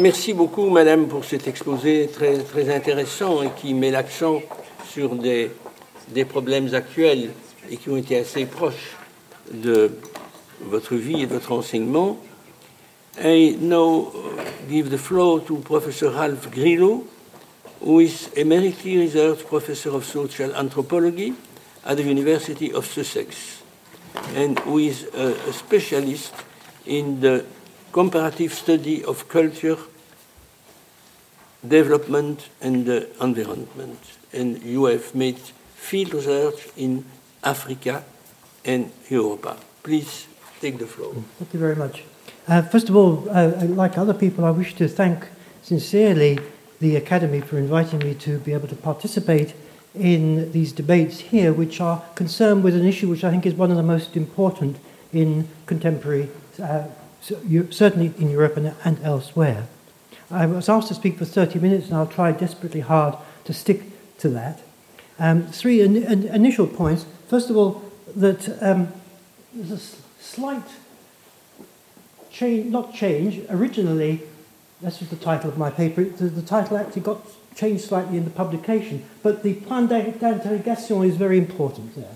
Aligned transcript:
Merci 0.00 0.32
beaucoup, 0.32 0.70
Madame, 0.70 1.08
pour 1.08 1.24
cet 1.24 1.48
exposé 1.48 2.08
très, 2.08 2.72
intéressant 2.72 3.42
et 3.42 3.50
qui 3.60 3.74
met 3.74 3.90
l'accent 3.90 4.40
sur 4.88 5.16
des, 5.16 5.50
problèmes 6.28 6.72
actuels 6.72 7.30
et 7.68 7.76
qui 7.76 7.90
ont 7.90 7.96
été 7.96 8.16
assez 8.16 8.46
proches 8.46 8.96
de 9.50 9.90
votre 10.60 10.94
vie 10.94 11.22
et 11.22 11.26
de 11.26 11.32
votre 11.32 11.50
enseignement. 11.50 12.16
I 13.20 13.56
now 13.60 14.12
give 14.70 14.88
the 14.88 14.98
floor 14.98 15.40
to 15.44 15.56
Professor 15.56 16.12
Ralph 16.12 16.48
Grillo, 16.48 17.04
who 17.84 17.98
is 17.98 18.28
Emeriti 18.36 19.00
Research 19.00 19.44
Professor 19.46 19.96
of 19.96 20.04
Social 20.04 20.54
Anthropology 20.54 21.34
at 21.84 21.96
the 21.96 22.04
University 22.04 22.72
of 22.72 22.86
Sussex, 22.86 23.64
and 24.36 24.60
who 24.60 24.78
is 24.78 25.08
a 25.12 25.52
specialist 25.52 26.34
in 26.86 27.18
the 27.20 27.44
comparative 27.92 28.52
study 28.52 29.04
of 29.04 29.28
culture, 29.28 29.78
development, 31.66 32.48
and 32.60 32.86
the 32.86 33.08
environment. 33.20 33.98
And 34.32 34.62
you 34.62 34.84
have 34.86 35.14
made 35.14 35.38
field 35.74 36.14
research 36.14 36.68
in 36.76 37.04
Africa 37.42 38.04
and 38.64 38.90
Europe. 39.08 39.58
Please 39.82 40.26
take 40.60 40.78
the 40.78 40.86
floor. 40.86 41.14
Thank 41.38 41.54
you 41.54 41.60
very 41.60 41.76
much. 41.76 42.02
Uh, 42.46 42.62
first 42.62 42.88
of 42.88 42.96
all, 42.96 43.28
uh, 43.30 43.50
like 43.66 43.98
other 43.98 44.14
people, 44.14 44.44
I 44.44 44.50
wish 44.50 44.74
to 44.76 44.88
thank 44.88 45.26
sincerely 45.62 46.38
the 46.80 46.96
Academy 46.96 47.40
for 47.40 47.58
inviting 47.58 47.98
me 48.00 48.14
to 48.14 48.38
be 48.38 48.52
able 48.52 48.68
to 48.68 48.76
participate 48.76 49.54
in 49.94 50.50
these 50.52 50.72
debates 50.72 51.20
here, 51.20 51.52
which 51.52 51.80
are 51.80 52.02
concerned 52.14 52.62
with 52.62 52.74
an 52.74 52.86
issue 52.86 53.08
which 53.08 53.24
I 53.24 53.30
think 53.30 53.46
is 53.46 53.54
one 53.54 53.70
of 53.70 53.76
the 53.76 53.82
most 53.82 54.16
important 54.16 54.76
in 55.12 55.48
contemporary, 55.66 56.30
uh, 56.62 56.84
certainly 57.20 58.12
in 58.18 58.30
Europe 58.30 58.56
and, 58.56 58.74
and 58.84 58.98
elsewhere. 59.02 59.66
I 60.30 60.46
was 60.46 60.68
asked 60.68 60.88
to 60.88 60.94
speak 60.94 61.18
for 61.18 61.24
30 61.24 61.58
minutes, 61.58 61.86
and 61.86 61.96
I'll 61.96 62.06
try 62.06 62.32
desperately 62.32 62.80
hard 62.80 63.16
to 63.44 63.52
stick 63.52 63.82
to 64.18 64.28
that. 64.30 64.60
Um, 65.18 65.46
three 65.46 65.80
in, 65.80 65.96
in, 65.96 66.28
initial 66.28 66.66
points. 66.66 67.06
First 67.28 67.50
of 67.50 67.56
all, 67.56 67.82
that 68.14 68.62
um, 68.62 68.92
there's 69.52 69.70
a 69.70 70.22
slight 70.22 70.64
change, 72.30 72.70
not 72.70 72.94
change. 72.94 73.44
Originally, 73.48 74.22
this 74.80 75.00
was 75.00 75.08
the 75.08 75.16
title 75.16 75.50
of 75.50 75.58
my 75.58 75.70
paper. 75.70 76.04
The, 76.04 76.26
the 76.26 76.42
title 76.42 76.76
actually 76.76 77.02
got 77.02 77.20
changed 77.56 77.84
slightly 77.84 78.18
in 78.18 78.24
the 78.24 78.30
publication, 78.30 79.04
but 79.22 79.42
the 79.42 79.54
plan 79.54 79.86
d'interrogation 79.88 81.04
is 81.04 81.16
very 81.16 81.38
important 81.38 81.96
there. 81.96 82.14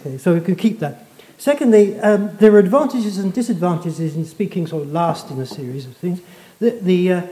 Okay, 0.00 0.18
so 0.18 0.34
we 0.34 0.40
can 0.40 0.56
keep 0.56 0.80
that. 0.80 1.06
Secondly, 1.38 1.98
um, 2.00 2.36
there 2.36 2.52
are 2.54 2.58
advantages 2.58 3.18
and 3.18 3.32
disadvantages 3.32 4.16
in 4.16 4.24
speaking 4.24 4.66
sort 4.66 4.84
of 4.84 4.92
last 4.92 5.30
in 5.30 5.40
a 5.40 5.46
series 5.46 5.86
of 5.86 5.96
things. 5.96 6.20
The, 6.58 6.70
the 6.70 7.12
uh, 7.12 7.22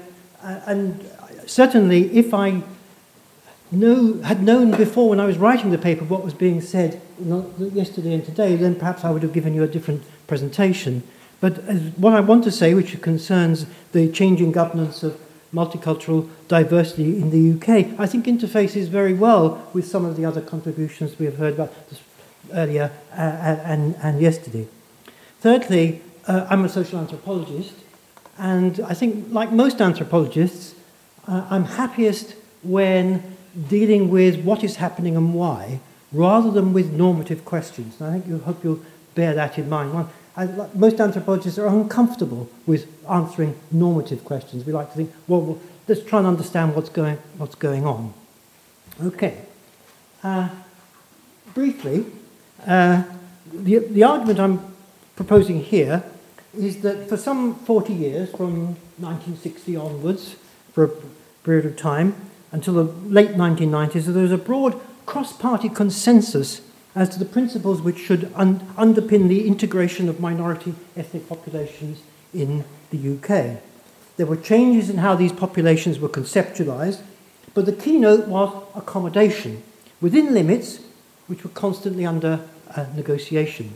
and 0.42 1.08
certainly, 1.47 2.16
if 2.16 2.34
I 2.34 2.62
know, 3.70 4.20
had 4.22 4.42
known 4.42 4.72
before 4.72 5.08
when 5.08 5.20
I 5.20 5.27
was 5.27 5.38
writing 5.38 5.70
the 5.70 5.78
paper 5.78 6.05
what 6.05 6.22
was 6.22 6.34
being 6.34 6.60
said 6.60 7.00
yesterday 7.58 8.14
and 8.14 8.25
today, 8.25 8.56
then 8.56 8.75
perhaps 8.75 9.05
I 9.05 9.10
would 9.10 9.22
have 9.22 9.32
given 9.32 9.55
you 9.55 9.62
a 9.62 9.69
different 9.69 10.02
presentation. 10.27 11.02
But 11.41 11.62
what 11.97 12.14
I 12.14 12.20
want 12.20 12.44
to 12.44 12.50
say, 12.50 12.75
which 12.75 13.00
concerns 13.02 13.66
the 13.92 14.10
changing 14.10 14.52
governance 14.52 15.02
of 15.02 15.20
multicultural 15.52 16.28
diversity 16.48 17.16
in 17.16 17.30
the 17.30 17.56
UK, 17.56 17.98
I 17.98 18.06
think 18.06 18.27
interfaces 18.27 18.88
very 18.88 19.14
well 19.14 19.69
with 19.72 19.86
some 19.86 20.05
of 20.05 20.16
the 20.16 20.25
other 20.25 20.41
contributions 20.41 21.19
we 21.19 21.27
have 21.27 21.36
heard 21.36 21.55
about 21.55 21.72
earlier 22.53 22.91
uh, 23.12 23.20
and, 23.20 23.97
and 24.03 24.20
yesterday. 24.20 24.67
Thirdly, 25.41 26.03
uh, 26.27 26.47
I'm 26.48 26.64
a 26.64 26.69
social 26.69 26.98
anthropologist, 26.98 27.75
and 28.39 28.81
I 28.81 28.95
think, 28.95 29.27
like 29.31 29.53
most 29.53 29.81
anthropologists, 29.81 30.75
uh, 31.28 31.47
I'm 31.50 31.65
happiest 31.65 32.34
when 32.62 33.37
dealing 33.69 34.11
with 34.11 34.42
what 34.45 34.65
is 34.65 34.77
happening 34.77 35.17
and 35.17 35.34
why, 35.34 35.81
rather 36.12 36.50
than 36.50 36.72
with 36.72 36.92
normative 36.92 37.44
questions. 37.44 38.00
And 38.00 38.09
I 38.09 38.12
think 38.15 38.27
you 38.27 38.38
hope 38.38 38.65
you'll 38.65 38.81
bear 39.15 39.34
that 39.34 39.59
in 39.59 39.69
mind. 39.69 39.93
One, 39.94 40.09
I, 40.37 40.47
most 40.75 41.00
anthropologists 41.00 41.59
are 41.59 41.69
uncomfortable 41.69 42.49
with 42.66 42.87
answering 43.09 43.55
normative 43.71 44.25
questions. 44.25 44.65
We 44.65 44.72
like 44.72 44.91
to 44.91 44.97
think, 44.97 45.12
well, 45.28 45.41
well 45.41 45.59
let's 45.87 46.03
try 46.03 46.19
and 46.19 46.26
understand 46.26 46.75
what's 46.75 46.88
going, 46.88 47.19
what's 47.38 47.55
going 47.55 47.87
on. 47.87 48.12
Okay. 49.03 49.43
Uh, 50.22 50.49
briefly, 51.53 52.06
uh, 52.66 53.02
the, 53.52 53.78
the 53.78 54.02
argument 54.02 54.41
I'm 54.41 54.75
proposing 55.16 55.60
here 55.60 56.02
is 56.56 56.82
that 56.82 57.08
for 57.08 57.16
some 57.16 57.54
40 57.54 57.92
years, 57.92 58.30
from 58.30 58.76
1960 58.98 59.76
onwards, 59.76 60.36
for 60.72 60.84
a 60.84 60.91
period 61.44 61.66
of 61.66 61.76
time, 61.76 62.14
until 62.52 62.75
the 62.75 62.84
late 62.84 63.30
1990s, 63.30 64.04
there 64.06 64.22
was 64.22 64.32
a 64.32 64.38
broad 64.38 64.80
cross 65.06 65.32
party 65.32 65.69
consensus 65.69 66.60
as 66.94 67.08
to 67.08 67.19
the 67.19 67.25
principles 67.25 67.82
which 67.82 67.98
should 67.98 68.32
un- 68.34 68.60
underpin 68.76 69.28
the 69.28 69.46
integration 69.46 70.08
of 70.08 70.20
minority 70.20 70.75
ethnic 70.96 71.28
populations 71.28 72.02
in 72.32 72.64
the 72.91 73.14
UK. 73.14 73.60
There 74.16 74.26
were 74.26 74.36
changes 74.36 74.88
in 74.88 74.98
how 74.98 75.16
these 75.16 75.32
populations 75.32 75.98
were 75.98 76.08
conceptualized, 76.08 77.00
but 77.52 77.66
the 77.66 77.72
keynote 77.72 78.28
was 78.28 78.64
accommodation 78.76 79.62
within 80.00 80.32
limits 80.32 80.81
which 81.26 81.42
were 81.42 81.50
constantly 81.50 82.06
under 82.06 82.41
uh, 82.77 82.87
negotiation. 82.95 83.75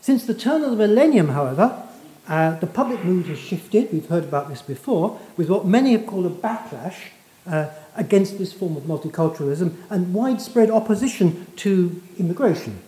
Since 0.00 0.26
the 0.26 0.34
turn 0.34 0.62
of 0.62 0.70
the 0.72 0.76
millennium, 0.76 1.28
however, 1.28 1.82
uh, 2.28 2.58
the 2.58 2.66
public 2.66 3.04
mood 3.04 3.26
has 3.26 3.38
shifted. 3.38 3.92
We've 3.92 4.08
heard 4.08 4.24
about 4.24 4.48
this 4.48 4.62
before, 4.62 5.20
with 5.36 5.48
what 5.48 5.66
many 5.66 5.92
have 5.92 6.06
called 6.06 6.26
a 6.26 6.30
backlash 6.30 6.96
uh, 7.46 7.68
against 7.96 8.38
this 8.38 8.52
form 8.52 8.76
of 8.76 8.84
multiculturalism 8.84 9.76
and 9.90 10.14
widespread 10.14 10.70
opposition 10.70 11.46
to 11.56 12.02
immigration. 12.18 12.80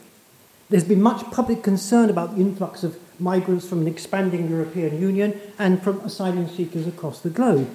There's 0.69 0.85
been 0.85 1.03
much 1.03 1.31
public 1.31 1.63
concern 1.63 2.11
about 2.11 2.35
the 2.35 2.41
influx 2.41 2.83
of 2.83 2.99
migrants 3.21 3.69
from 3.69 3.83
an 3.83 3.89
expanding 3.89 4.51
European 4.51 5.01
Union 5.01 5.41
and 5.59 5.83
from 5.83 6.01
asylum 6.01 6.49
seekers 6.49 6.87
across 6.87 7.21
the 7.21 7.31
globe. 7.31 7.69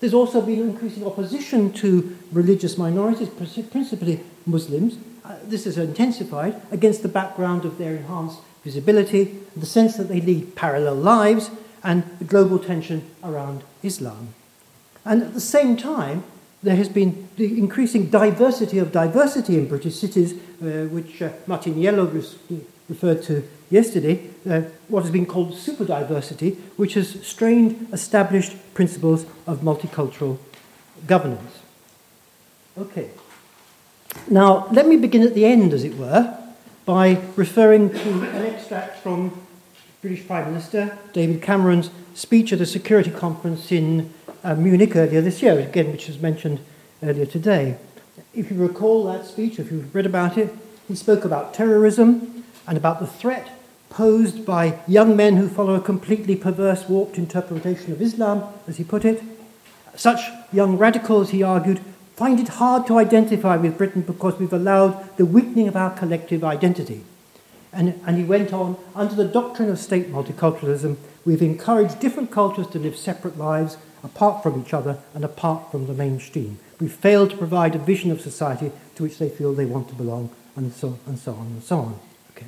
There's 0.00 0.14
also 0.14 0.40
been 0.40 0.58
increasing 0.58 1.06
opposition 1.06 1.72
to 1.74 2.18
religious 2.32 2.76
minorities, 2.76 3.28
principally 3.28 4.20
Muslims. 4.44 4.96
Uh, 5.24 5.36
this 5.44 5.66
is 5.66 5.78
intensified 5.78 6.60
against 6.70 7.02
the 7.02 7.08
background 7.08 7.64
of 7.64 7.78
their 7.78 7.96
enhanced 7.96 8.40
visibility, 8.64 9.38
the 9.56 9.66
sense 9.66 9.96
that 9.96 10.08
they 10.08 10.20
lead 10.20 10.54
parallel 10.56 10.96
lives, 10.96 11.50
and 11.84 12.04
the 12.18 12.24
global 12.24 12.58
tension 12.58 13.08
around 13.22 13.62
Islam. 13.82 14.34
And 15.04 15.22
at 15.22 15.34
the 15.34 15.40
same 15.40 15.76
time, 15.76 16.24
there 16.62 16.76
has 16.76 16.88
been 16.88 17.28
the 17.36 17.58
increasing 17.58 18.06
diversity 18.06 18.78
of 18.78 18.92
diversity 18.92 19.58
in 19.58 19.68
British 19.68 19.96
cities, 19.96 20.32
uh, 20.32 20.86
which 20.90 21.20
uh, 21.20 21.30
Martin 21.46 21.78
Yellow 21.78 22.06
referred 22.88 23.22
to 23.24 23.42
yesterday, 23.70 24.30
uh, 24.48 24.62
what 24.88 25.02
has 25.02 25.10
been 25.10 25.26
called 25.26 25.56
super 25.56 25.84
diversity, 25.84 26.52
which 26.76 26.94
has 26.94 27.24
strained 27.26 27.88
established 27.92 28.54
principles 28.74 29.24
of 29.46 29.60
multicultural 29.60 30.38
governance. 31.06 31.60
Okay. 32.78 33.10
Now, 34.28 34.66
let 34.72 34.86
me 34.86 34.96
begin 34.96 35.22
at 35.22 35.34
the 35.34 35.44
end, 35.44 35.72
as 35.72 35.84
it 35.84 35.96
were, 35.96 36.36
by 36.84 37.20
referring 37.36 37.90
to 37.90 38.22
an 38.30 38.46
extract 38.46 38.98
from 38.98 39.32
British 40.00 40.26
Prime 40.26 40.46
Minister 40.46 40.98
David 41.12 41.42
Cameron's 41.42 41.90
speech 42.14 42.52
at 42.52 42.60
a 42.60 42.66
security 42.66 43.10
conference 43.10 43.70
in 43.70 44.12
uh, 44.42 44.54
Munich 44.54 44.96
earlier 44.96 45.20
this 45.20 45.42
year, 45.42 45.58
again, 45.58 45.92
which 45.92 46.08
was 46.08 46.18
mentioned 46.20 46.60
earlier 47.02 47.26
today. 47.26 47.76
If 48.34 48.50
you 48.50 48.56
recall 48.56 49.04
that 49.04 49.26
speech, 49.26 49.58
if 49.58 49.70
you've 49.70 49.94
read 49.94 50.06
about 50.06 50.36
it, 50.36 50.54
he 50.88 50.94
spoke 50.94 51.24
about 51.24 51.54
terrorism 51.54 52.44
and 52.66 52.76
about 52.76 53.00
the 53.00 53.06
threat 53.06 53.48
posed 53.90 54.46
by 54.46 54.80
young 54.88 55.14
men 55.14 55.36
who 55.36 55.48
follow 55.48 55.74
a 55.74 55.80
completely 55.80 56.34
perverse, 56.34 56.88
warped 56.88 57.18
interpretation 57.18 57.92
of 57.92 58.00
Islam, 58.00 58.42
as 58.66 58.78
he 58.78 58.84
put 58.84 59.04
it. 59.04 59.22
Such 59.94 60.20
young 60.50 60.78
radicals, 60.78 61.30
he 61.30 61.42
argued, 61.42 61.80
find 62.22 62.38
it 62.38 62.46
hard 62.46 62.86
to 62.86 62.98
identify 62.98 63.56
with 63.56 63.76
Britain 63.76 64.00
because 64.00 64.38
we've 64.38 64.52
allowed 64.52 64.94
the 65.16 65.26
weakening 65.26 65.66
of 65.66 65.74
our 65.74 65.90
collective 65.90 66.44
identity. 66.44 67.04
And, 67.72 68.00
and 68.06 68.16
he 68.16 68.22
went 68.22 68.52
on, 68.52 68.76
under 68.94 69.16
the 69.16 69.24
doctrine 69.24 69.68
of 69.68 69.80
state 69.80 70.12
multiculturalism, 70.12 70.98
we've 71.24 71.42
encouraged 71.42 71.98
different 71.98 72.30
cultures 72.30 72.68
to 72.68 72.78
live 72.78 72.96
separate 72.96 73.36
lives 73.36 73.76
apart 74.04 74.40
from 74.40 74.62
each 74.62 74.72
other 74.72 75.00
and 75.14 75.24
apart 75.24 75.72
from 75.72 75.88
the 75.88 75.94
mainstream. 75.94 76.60
We 76.78 76.86
fail 76.86 77.26
to 77.26 77.36
provide 77.36 77.74
a 77.74 77.80
vision 77.80 78.12
of 78.12 78.20
society 78.20 78.70
to 78.94 79.02
which 79.02 79.18
they 79.18 79.28
feel 79.28 79.52
they 79.52 79.66
want 79.66 79.88
to 79.88 79.96
belong, 79.96 80.30
and 80.54 80.72
so, 80.72 81.00
and 81.08 81.18
so 81.18 81.32
on 81.32 81.46
and 81.46 81.62
so 81.64 81.78
on. 81.78 81.98
Okay. 82.36 82.46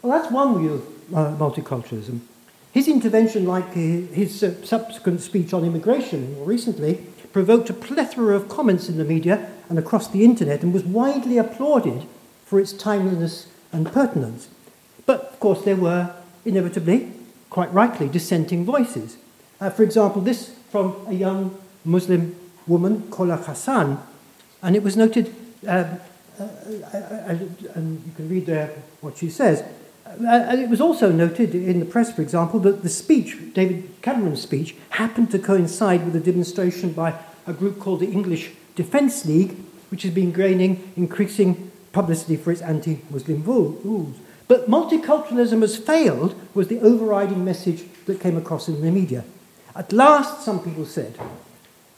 Well, 0.00 0.16
that's 0.16 0.32
one 0.32 0.60
view 0.60 0.74
of 0.74 0.82
uh, 1.12 1.36
multiculturalism. 1.36 2.20
His 2.70 2.86
intervention, 2.86 3.46
like 3.46 3.72
his 3.72 4.44
uh, 4.44 4.64
subsequent 4.64 5.22
speech 5.22 5.52
on 5.52 5.64
immigration 5.64 6.34
more 6.34 6.46
recently, 6.46 7.04
provoked 7.36 7.68
a 7.68 7.74
plethora 7.74 8.34
of 8.34 8.48
comments 8.48 8.88
in 8.88 8.96
the 8.96 9.04
media 9.04 9.50
and 9.68 9.78
across 9.78 10.08
the 10.08 10.24
internet 10.24 10.62
and 10.62 10.72
was 10.72 10.84
widely 10.84 11.36
applauded 11.36 12.06
for 12.46 12.58
its 12.58 12.72
timeliness 12.72 13.46
and 13.72 13.92
pertinence. 13.92 14.48
But, 15.04 15.20
of 15.32 15.38
course, 15.38 15.62
there 15.62 15.76
were 15.76 16.14
inevitably, 16.46 17.12
quite 17.50 17.70
rightly, 17.74 18.08
dissenting 18.08 18.64
voices. 18.64 19.18
Uh, 19.60 19.68
for 19.68 19.82
example, 19.82 20.22
this 20.22 20.54
from 20.70 20.96
a 21.08 21.12
young 21.12 21.54
Muslim 21.84 22.34
woman, 22.66 23.02
Khola 23.10 23.36
Hassan, 23.44 24.02
and 24.62 24.74
it 24.74 24.82
was 24.82 24.96
noted, 24.96 25.34
uh, 25.68 25.84
uh, 26.40 26.42
uh, 26.42 27.28
and 27.74 28.02
you 28.06 28.12
can 28.16 28.30
read 28.30 28.46
there 28.46 28.70
what 29.02 29.18
she 29.18 29.28
says. 29.28 29.62
Uh, 30.06 30.26
and 30.26 30.58
it 30.58 30.70
was 30.70 30.80
also 30.80 31.12
noted 31.12 31.54
in 31.54 31.80
the 31.80 31.84
press, 31.84 32.14
for 32.14 32.22
example, 32.22 32.60
that 32.60 32.82
the 32.82 32.88
speech, 32.88 33.36
David 33.52 33.90
Cameron's 34.00 34.40
speech, 34.40 34.74
happened 34.90 35.30
to 35.32 35.38
coincide 35.38 36.06
with 36.06 36.16
a 36.16 36.20
demonstration 36.20 36.92
by 36.92 37.12
a 37.46 37.52
group 37.52 37.78
called 37.78 38.00
the 38.00 38.10
English 38.10 38.50
Defence 38.74 39.24
League, 39.24 39.56
which 39.90 40.02
has 40.02 40.12
been 40.12 40.32
gaining 40.32 40.92
increasing 40.96 41.70
publicity 41.92 42.36
for 42.36 42.52
its 42.52 42.60
anti 42.62 43.00
Muslim 43.10 43.42
rules. 43.42 44.16
But 44.48 44.68
multiculturalism 44.68 45.62
has 45.62 45.76
failed 45.76 46.34
was 46.54 46.68
the 46.68 46.80
overriding 46.80 47.44
message 47.44 47.84
that 48.06 48.20
came 48.20 48.36
across 48.36 48.68
in 48.68 48.80
the 48.80 48.90
media. 48.90 49.24
At 49.74 49.92
last, 49.92 50.44
some 50.44 50.62
people 50.62 50.86
said 50.86 51.18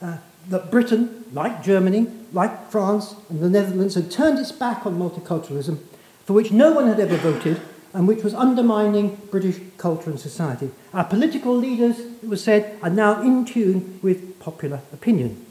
uh, 0.01 0.19
that 0.49 0.71
Britain, 0.71 1.25
like 1.33 1.63
Germany, 1.63 2.07
like 2.33 2.71
France 2.71 3.15
and 3.29 3.41
the 3.41 3.51
Netherlands, 3.51 3.95
had 3.95 4.11
turned 4.11 4.39
its 4.39 4.53
back 4.53 4.87
on 4.87 4.99
multiculturalism, 4.99 5.79
for 6.25 6.33
which 6.33 6.51
no 6.51 6.73
one 6.73 6.87
had 6.87 7.01
ever 7.01 7.17
voted 7.17 7.61
and 7.93 8.07
which 8.07 8.23
was 8.23 8.35
undermining 8.35 9.17
British 9.31 9.59
culture 9.77 10.11
and 10.11 10.21
society. 10.21 10.71
Our 10.93 11.05
political 11.05 11.57
leaders, 11.57 11.99
it 11.99 12.29
was 12.29 12.43
said, 12.43 12.79
are 12.83 12.91
now 12.91 13.23
in 13.23 13.45
tune 13.45 13.99
with 14.03 14.39
popular 14.41 14.81
opinion. 14.93 15.45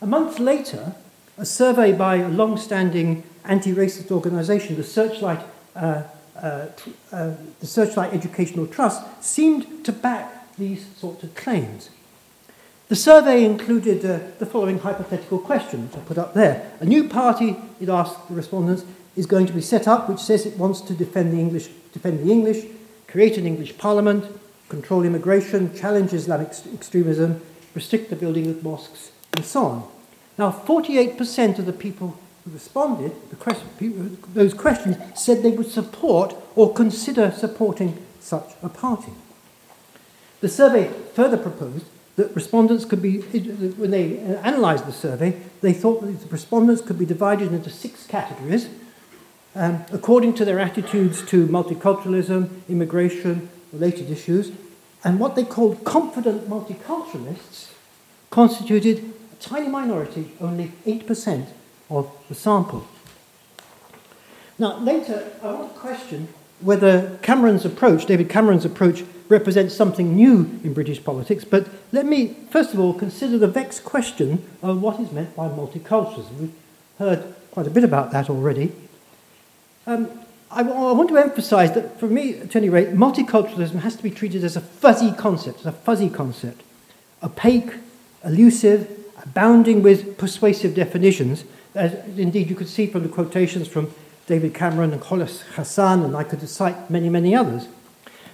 A 0.00 0.06
month 0.06 0.38
later, 0.38 0.94
a 1.38 1.46
survey 1.46 1.92
by 1.92 2.16
a 2.16 2.28
long 2.28 2.56
standing 2.56 3.22
anti 3.44 3.72
racist 3.72 4.10
organisation, 4.10 4.76
the 4.76 4.84
Searchlight, 4.84 5.40
uh, 5.74 6.02
uh, 6.36 6.66
uh, 7.12 7.34
the 7.60 7.66
Searchlight 7.66 8.12
Educational 8.12 8.66
Trust, 8.66 9.02
seemed 9.22 9.84
to 9.84 9.92
back 9.92 10.54
these 10.56 10.86
sorts 10.96 11.22
of 11.22 11.34
claims. 11.34 11.90
The 12.88 12.96
survey 12.96 13.44
included 13.44 14.04
uh, 14.04 14.18
the 14.38 14.46
following 14.46 14.78
hypothetical 14.78 15.38
questions 15.38 15.96
I 15.96 16.00
put 16.00 16.18
up 16.18 16.34
there. 16.34 16.72
A 16.80 16.84
new 16.84 17.08
party, 17.08 17.56
it 17.80 17.88
asked 17.88 18.28
the 18.28 18.34
respondents, 18.34 18.84
is 19.16 19.26
going 19.26 19.46
to 19.46 19.52
be 19.52 19.60
set 19.60 19.86
up 19.86 20.08
which 20.08 20.18
says 20.18 20.46
it 20.46 20.58
wants 20.58 20.80
to 20.80 20.94
defend 20.94 21.32
the 21.32 21.40
English, 21.40 21.68
defend 21.92 22.20
the 22.20 22.32
English, 22.32 22.64
create 23.06 23.38
an 23.38 23.46
English 23.46 23.78
parliament, 23.78 24.24
control 24.68 25.04
immigration, 25.04 25.74
challenge 25.74 26.12
Islamic 26.12 26.48
extremism, 26.72 27.40
restrict 27.74 28.10
the 28.10 28.16
building 28.16 28.48
of 28.48 28.62
mosques, 28.62 29.12
and 29.34 29.44
so 29.44 29.64
on. 29.64 29.88
Now, 30.36 30.50
48% 30.50 31.58
of 31.58 31.66
the 31.66 31.72
people 31.72 32.18
who 32.44 32.50
responded, 32.50 33.12
question, 33.38 34.18
those 34.34 34.54
questions, 34.54 34.96
said 35.14 35.42
they 35.42 35.50
would 35.50 35.70
support 35.70 36.34
or 36.56 36.72
consider 36.72 37.30
supporting 37.30 38.04
such 38.20 38.54
a 38.62 38.68
party. 38.68 39.12
The 40.40 40.48
survey 40.48 40.90
further 41.14 41.36
proposed 41.36 41.86
that 42.16 42.34
respondents 42.34 42.84
could 42.84 43.02
be, 43.02 43.20
when 43.20 43.90
they 43.90 44.18
analysed 44.18 44.86
the 44.86 44.92
survey, 44.92 45.36
they 45.60 45.72
thought 45.72 46.00
that 46.00 46.20
the 46.20 46.28
respondents 46.28 46.82
could 46.82 46.98
be 46.98 47.06
divided 47.06 47.52
into 47.52 47.70
six 47.70 48.06
categories 48.06 48.68
um, 49.54 49.84
according 49.92 50.34
to 50.34 50.44
their 50.44 50.58
attitudes 50.58 51.24
to 51.26 51.46
multiculturalism, 51.46 52.48
immigration, 52.68 53.48
related 53.72 54.10
issues, 54.10 54.52
and 55.04 55.20
what 55.20 55.36
they 55.36 55.44
called 55.44 55.84
confident 55.84 56.48
multiculturalists 56.48 57.72
constituted 58.30 59.12
a 59.32 59.36
tiny 59.36 59.68
minority, 59.68 60.32
only 60.40 60.72
8% 60.86 61.46
of 61.90 62.10
the 62.28 62.34
sample. 62.34 62.86
Now, 64.58 64.78
later, 64.78 65.32
I 65.42 65.52
want 65.52 65.74
to 65.74 65.80
question 65.80 66.28
whether 66.60 67.18
Cameron's 67.22 67.64
approach, 67.64 68.06
David 68.06 68.28
Cameron's 68.28 68.64
approach, 68.64 69.04
represents 69.28 69.74
something 69.74 70.14
new 70.14 70.60
in 70.62 70.74
British 70.74 71.02
politics, 71.02 71.44
but 71.44 71.66
let 71.92 72.06
me 72.06 72.36
first 72.50 72.72
of 72.72 72.80
all 72.80 72.94
consider 72.94 73.38
the 73.38 73.48
vexed 73.48 73.84
question 73.84 74.44
of 74.62 74.80
what 74.80 75.00
is 75.00 75.10
meant 75.12 75.34
by 75.34 75.48
multiculturalism. 75.48 76.38
We've 76.38 76.54
heard 76.98 77.34
quite 77.50 77.66
a 77.66 77.70
bit 77.70 77.84
about 77.84 78.12
that 78.12 78.28
already. 78.28 78.72
Um, 79.86 80.08
I, 80.50 80.60
I, 80.60 80.92
want 80.92 81.08
to 81.08 81.16
emphasize 81.18 81.72
that 81.74 81.98
for 81.98 82.06
me, 82.06 82.38
at 82.38 82.56
any 82.56 82.68
rate, 82.68 82.90
multiculturalism 82.90 83.80
has 83.80 83.96
to 83.96 84.02
be 84.02 84.10
treated 84.10 84.44
as 84.44 84.56
a 84.56 84.60
fuzzy 84.60 85.12
concept, 85.12 85.60
as 85.60 85.66
a 85.66 85.72
fuzzy 85.72 86.08
concept, 86.08 86.62
opaque, 87.22 87.70
elusive, 88.24 88.88
abounding 89.22 89.82
with 89.82 90.16
persuasive 90.16 90.74
definitions, 90.74 91.44
as 91.74 91.92
indeed 92.18 92.48
you 92.48 92.56
could 92.56 92.68
see 92.68 92.86
from 92.86 93.02
the 93.02 93.08
quotations 93.08 93.66
from 93.66 93.92
David 94.26 94.54
Cameron 94.54 94.92
and 94.92 95.02
Kholas 95.02 95.42
Hassan, 95.54 96.02
and 96.02 96.16
I 96.16 96.24
could 96.24 96.46
cite 96.48 96.88
many, 96.88 97.08
many 97.08 97.34
others. 97.34 97.68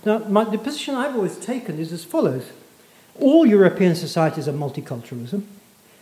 Now, 0.04 0.18
my, 0.18 0.44
the 0.44 0.58
position 0.58 0.94
I've 0.94 1.16
always 1.16 1.36
taken 1.36 1.78
is 1.78 1.92
as 1.92 2.04
follows. 2.04 2.50
All 3.18 3.44
European 3.44 3.94
societies 3.94 4.46
are 4.48 4.52
multiculturalism, 4.52 5.42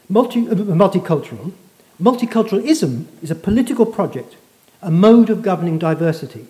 multi, 0.09 0.49
uh, 0.49 0.55
multicultural. 0.55 1.53
Multiculturalism 2.01 3.07
is 3.23 3.31
a 3.31 3.35
political 3.35 3.87
project, 3.87 4.37
a 4.83 4.91
mode 4.91 5.31
of 5.31 5.43
governing 5.43 5.79
diversity. 5.79 6.47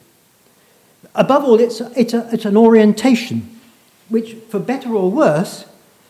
Above 1.15 1.45
all, 1.45 1.61
it's, 1.61 1.81
a, 1.81 1.91
it's, 1.97 2.13
a, 2.15 2.29
it's 2.33 2.45
an 2.45 2.57
orientation 2.57 3.59
which, 4.09 4.35
for 4.49 4.59
better 4.59 4.95
or 4.95 5.11
worse, 5.11 5.65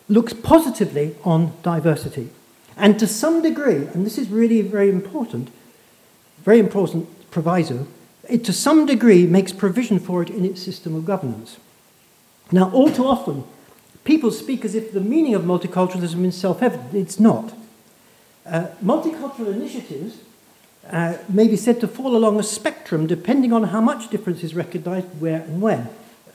looks 0.08 0.32
positively 0.32 1.14
on 1.24 1.52
diversity. 1.62 2.30
And 2.76 2.98
to 2.98 3.06
some 3.06 3.42
degree, 3.42 3.86
and 3.86 4.06
this 4.06 4.18
is 4.18 4.28
really 4.28 4.62
very 4.62 4.88
important, 4.88 5.50
very 6.44 6.58
important 6.58 7.30
proviso, 7.30 7.86
it 8.28 8.44
to 8.44 8.52
some 8.52 8.86
degree 8.86 9.26
makes 9.26 9.52
provision 9.52 9.98
for 9.98 10.22
it 10.22 10.30
in 10.30 10.44
its 10.44 10.62
system 10.62 10.94
of 10.94 11.04
governance. 11.04 11.58
Now, 12.52 12.70
all 12.70 12.90
too 12.90 13.06
often, 13.06 13.44
people 14.04 14.30
speak 14.30 14.64
as 14.64 14.74
if 14.74 14.92
the 14.92 15.00
meaning 15.00 15.34
of 15.34 15.42
multiculturalism 15.42 16.24
is 16.24 16.36
self 16.36 16.62
evident. 16.62 16.94
It's 16.94 17.20
not. 17.20 17.52
Uh, 18.46 18.68
multicultural 18.82 19.52
initiatives 19.52 20.18
uh, 20.90 21.18
may 21.28 21.46
be 21.48 21.56
said 21.56 21.80
to 21.80 21.88
fall 21.88 22.16
along 22.16 22.38
a 22.38 22.42
spectrum 22.42 23.06
depending 23.06 23.52
on 23.52 23.64
how 23.64 23.80
much 23.80 24.10
difference 24.10 24.42
is 24.42 24.54
recognized 24.54 25.06
where 25.20 25.42
and 25.42 25.60
when. 25.60 25.88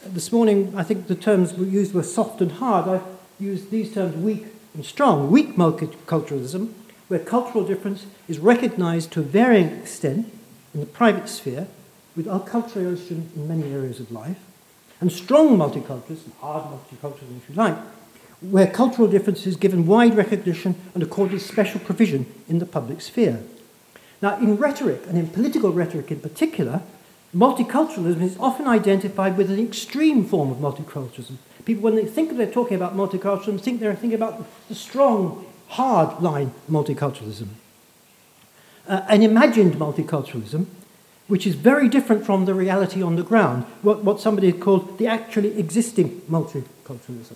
This 0.06 0.32
morning, 0.32 0.74
I 0.76 0.84
think 0.84 1.08
the 1.08 1.16
terms 1.16 1.54
we 1.54 1.68
used 1.68 1.94
were 1.94 2.04
soft 2.04 2.42
and 2.42 2.52
hard. 2.52 2.88
I 2.88 3.02
used 3.40 3.72
these 3.72 3.94
terms 3.94 4.16
weak 4.16 4.48
and 4.74 4.86
strong. 4.86 5.32
Weak 5.32 5.56
multiculturalism, 5.56 6.74
where 7.08 7.20
cultural 7.20 7.66
difference 7.66 8.06
is 8.28 8.40
recognized 8.40 9.12
to 9.14 9.22
a 9.22 9.24
varying 9.24 9.70
extent 9.70 10.32
in 10.74 10.80
the 10.80 10.86
private 10.86 11.30
sphere 11.30 11.68
with 12.16 12.26
acculturation 12.26 13.34
in 13.36 13.48
many 13.48 13.72
areas 13.72 14.00
of 14.00 14.12
life, 14.12 14.40
and 15.00 15.12
strong 15.12 15.58
multiculturalism, 15.58 16.32
hard 16.40 16.64
multiculturalism 16.66 17.38
if 17.38 17.50
you 17.50 17.56
like, 17.56 17.78
where 18.42 18.68
cultural 18.68 19.08
difference 19.08 19.48
is 19.48 19.56
given 19.56 19.88
wide 19.88 20.16
recognition 20.16 20.76
and 20.94 21.02
accorded 21.02 21.42
special 21.42 21.80
provision 21.80 22.26
in 22.48 22.60
the 22.60 22.66
public 22.66 23.02
sphere. 23.02 23.42
Now, 24.24 24.38
in 24.38 24.56
rhetoric, 24.56 25.02
and 25.10 25.18
in 25.18 25.28
political 25.28 25.74
rhetoric 25.74 26.10
in 26.10 26.22
particular, 26.22 26.82
multiculturalism 27.36 28.22
is 28.22 28.38
often 28.40 28.70
identified 28.70 29.36
with 29.36 29.52
an 29.52 29.60
extreme 29.60 30.24
form 30.24 30.50
of 30.50 30.60
multiculturalism. 30.60 31.36
People, 31.66 31.84
when 31.84 31.96
they 31.96 32.06
think 32.06 32.38
they're 32.38 32.48
talking 32.50 32.78
about 32.78 32.96
multiculturalism, 32.96 33.60
think 33.60 33.82
they're 33.82 33.94
thinking 33.94 34.16
about 34.16 34.46
the 34.70 34.76
strong, 34.76 35.46
hard 35.68 36.24
line 36.24 36.54
multiculturalism. 36.72 37.50
Uh, 38.88 39.02
an 39.10 39.24
imagined 39.24 39.74
multiculturalism 39.74 40.68
which 41.28 41.46
is 41.46 41.56
very 41.56 41.90
different 41.90 42.26
from 42.26 42.46
the 42.46 42.54
reality 42.54 43.02
on 43.02 43.18
the 43.18 43.24
ground, 43.24 43.66
what, 43.82 44.06
what 44.06 44.22
somebody 44.22 44.54
called 44.54 44.98
the 45.00 45.08
actually 45.08 45.58
existing 45.60 46.22
multiculturalism. 46.30 47.36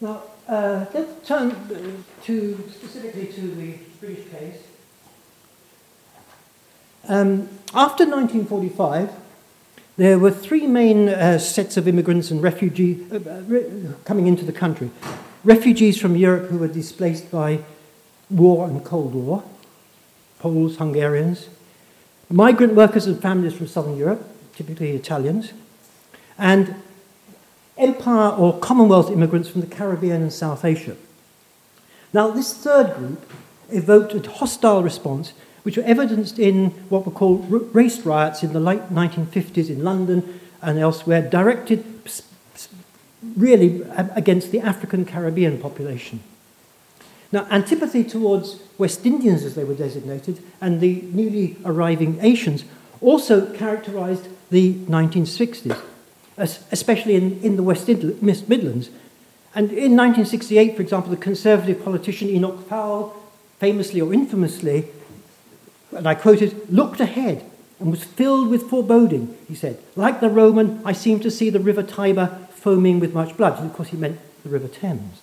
Now, 0.00 0.22
uh, 0.48 0.86
let's 0.94 1.28
turn 1.28 1.50
uh, 1.50 2.22
to 2.24 2.70
specifically 2.70 3.26
to 3.26 3.40
the 3.40 3.74
British 4.00 4.30
case. 4.30 4.69
Um, 7.08 7.48
after 7.74 8.04
1945, 8.04 9.10
there 9.96 10.18
were 10.18 10.30
three 10.30 10.66
main 10.66 11.08
uh, 11.08 11.38
sets 11.38 11.76
of 11.76 11.86
immigrants 11.86 12.30
and 12.30 12.42
refugees 12.42 13.10
uh, 13.12 13.16
uh 13.16 13.92
coming 14.04 14.26
into 14.26 14.44
the 14.44 14.52
country. 14.52 14.90
Refugees 15.44 16.00
from 16.00 16.16
Europe 16.16 16.50
who 16.50 16.58
were 16.58 16.68
displaced 16.68 17.30
by 17.30 17.60
war 18.30 18.68
and 18.68 18.84
Cold 18.84 19.14
War, 19.14 19.42
Poles, 20.38 20.76
Hungarians, 20.76 21.48
migrant 22.30 22.74
workers 22.74 23.06
and 23.06 23.20
families 23.20 23.54
from 23.54 23.66
southern 23.66 23.96
Europe, 23.96 24.26
typically 24.54 24.90
Italians, 24.90 25.52
and 26.38 26.74
empire 27.76 28.30
or 28.30 28.58
Commonwealth 28.58 29.10
immigrants 29.10 29.48
from 29.48 29.60
the 29.60 29.66
Caribbean 29.66 30.22
and 30.22 30.32
South 30.32 30.64
Asia. 30.64 30.96
Now, 32.12 32.30
this 32.30 32.54
third 32.54 32.94
group 32.96 33.30
evoked 33.70 34.14
a 34.14 34.30
hostile 34.30 34.82
response, 34.82 35.32
which 35.62 35.76
were 35.76 35.82
evidenced 35.84 36.38
in 36.38 36.70
what 36.88 37.04
were 37.06 37.12
called 37.12 37.50
race 37.74 38.00
riots 38.00 38.42
in 38.42 38.52
the 38.52 38.60
late 38.60 38.90
1950s 38.90 39.68
in 39.68 39.84
London 39.84 40.40
and 40.62 40.78
elsewhere, 40.78 41.22
directed 41.22 41.84
really 43.36 43.82
against 44.16 44.50
the 44.50 44.60
African 44.60 45.04
Caribbean 45.04 45.58
population. 45.58 46.20
Now, 47.32 47.46
antipathy 47.50 48.02
towards 48.02 48.60
West 48.78 49.06
Indians, 49.06 49.44
as 49.44 49.54
they 49.54 49.64
were 49.64 49.74
designated, 49.74 50.42
and 50.60 50.80
the 50.80 51.02
newly 51.12 51.56
arriving 51.64 52.18
Asians 52.20 52.64
also 53.00 53.52
characterized 53.54 54.26
the 54.50 54.74
1960s. 54.74 55.80
especially 56.40 57.16
in, 57.16 57.40
in 57.42 57.56
the 57.56 57.62
West 57.62 57.86
Midlands. 57.86 58.90
And 59.54 59.70
in 59.70 59.96
1968, 59.96 60.76
for 60.76 60.82
example, 60.82 61.10
the 61.10 61.16
Conservative 61.16 61.84
politician 61.84 62.28
Enoch 62.28 62.68
Powell 62.68 63.16
famously 63.58 64.00
or 64.00 64.14
infamously, 64.14 64.86
and 65.96 66.06
I 66.06 66.14
quoted, 66.14 66.70
looked 66.70 67.00
ahead 67.00 67.44
and 67.78 67.90
was 67.90 68.04
filled 68.04 68.48
with 68.48 68.68
foreboding, 68.68 69.36
he 69.48 69.54
said. 69.54 69.82
Like 69.96 70.20
the 70.20 70.28
Roman, 70.28 70.82
I 70.84 70.92
seemed 70.92 71.22
to 71.22 71.30
see 71.30 71.50
the 71.50 71.60
river 71.60 71.82
Tiber 71.82 72.38
foaming 72.50 73.00
with 73.00 73.14
much 73.14 73.36
blood. 73.36 73.58
And 73.58 73.70
of 73.70 73.76
course, 73.76 73.88
he 73.88 73.96
meant 73.96 74.20
the 74.42 74.50
River 74.50 74.68
Thames. 74.68 75.22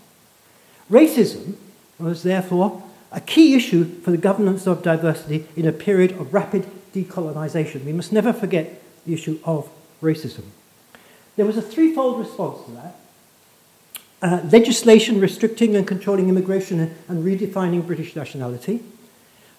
Racism 0.90 1.56
was 2.00 2.24
therefore 2.24 2.84
a 3.12 3.22
key 3.22 3.56
issue 3.56 3.86
for 4.02 4.12
the 4.12 4.18
governance 4.18 4.68
of 4.68 4.84
diversity 4.84 5.46
in 5.56 5.68
a 5.68 5.72
period 5.72 6.12
of 6.14 6.34
rapid 6.34 6.68
decolonisation. 6.94 7.86
We 7.86 7.94
must 7.94 8.12
never 8.12 8.34
forget 8.34 8.82
the 9.06 9.14
issue 9.14 9.40
of 9.44 9.70
racism. 10.02 10.44
There 11.36 11.46
was 11.46 11.58
a 11.58 11.62
threefold 11.62 12.20
response 12.20 12.66
to 12.66 12.72
that. 12.72 12.96
Uh, 14.20 14.42
legislation 14.52 15.20
restricting 15.22 15.76
and 15.76 15.88
controlling 15.88 16.28
immigration 16.28 16.96
and 17.08 17.24
redefining 17.24 17.86
British 17.86 18.16
nationality, 18.16 18.82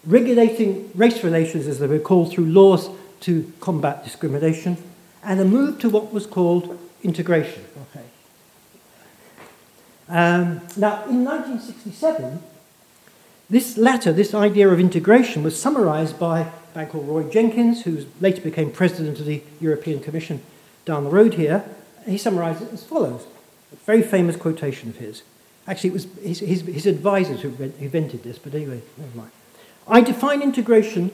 regulating 0.05 0.90
race 0.95 1.23
relations, 1.25 1.67
as 1.67 1.78
they 1.78 1.87
were 1.87 1.99
called, 1.99 2.33
through 2.33 2.47
laws 2.47 2.90
to 3.21 3.52
combat 3.61 4.05
discrimination, 4.05 4.76
and 5.23 5.40
a 5.40 5.45
move 5.45 5.78
to 5.81 5.90
what 5.90 6.12
was 6.12 6.26
called 6.26 6.78
integration. 7.02 7.64
Okay. 7.90 8.05
Um, 10.09 10.61
now, 10.76 11.05
in 11.05 11.25
1967, 11.25 12.43
this 13.50 13.76
latter, 13.76 14.12
this 14.12 14.35
idea 14.35 14.69
of 14.69 14.78
integration, 14.78 15.43
was 15.43 15.61
summarized 15.61 16.19
by 16.19 16.40
a 16.40 16.78
man 16.78 16.88
called 16.88 17.09
Roy 17.09 17.25
Jenkins, 17.25 17.83
who 17.83 18.07
later 18.21 18.40
became 18.40 18.71
president 18.71 19.19
of 19.19 19.26
the 19.26 19.43
European 19.61 20.00
Commission 20.00 20.43
down 20.85 21.05
the 21.05 21.11
road 21.11 21.35
here. 21.35 21.64
He 22.07 22.19
summarized 22.19 22.62
it 22.62 22.73
as 22.73 22.85
follows 22.85 23.26
a 23.73 23.76
very 23.76 24.02
famous 24.02 24.37
quotation 24.37 24.88
of 24.88 24.97
his. 24.97 25.23
Actually, 25.67 25.90
it 25.90 25.93
was 25.93 26.07
his, 26.23 26.38
his, 26.40 26.61
his 26.62 26.87
advisors 26.87 27.43
who 27.43 27.49
invented 27.78 28.23
this, 28.23 28.38
but 28.38 28.55
anyway, 28.55 28.81
never 28.97 29.17
mind. 29.17 29.31
I 29.90 30.02
define 30.02 30.42
integration 30.42 31.11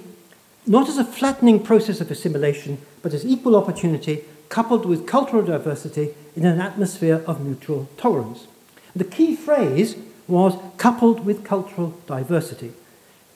not 0.66 0.88
as 0.88 0.98
a 0.98 1.04
flattening 1.04 1.62
process 1.62 2.00
of 2.00 2.10
assimilation, 2.10 2.78
but 3.02 3.14
as 3.14 3.24
equal 3.24 3.54
opportunity 3.54 4.24
coupled 4.48 4.84
with 4.84 5.06
cultural 5.06 5.42
diversity 5.42 6.14
in 6.34 6.44
an 6.44 6.60
atmosphere 6.60 7.22
of 7.26 7.40
mutual 7.40 7.88
tolerance. 7.96 8.48
The 8.96 9.04
key 9.04 9.36
phrase 9.36 9.96
was 10.26 10.60
coupled 10.76 11.24
with 11.24 11.44
cultural 11.44 11.94
diversity. 12.06 12.72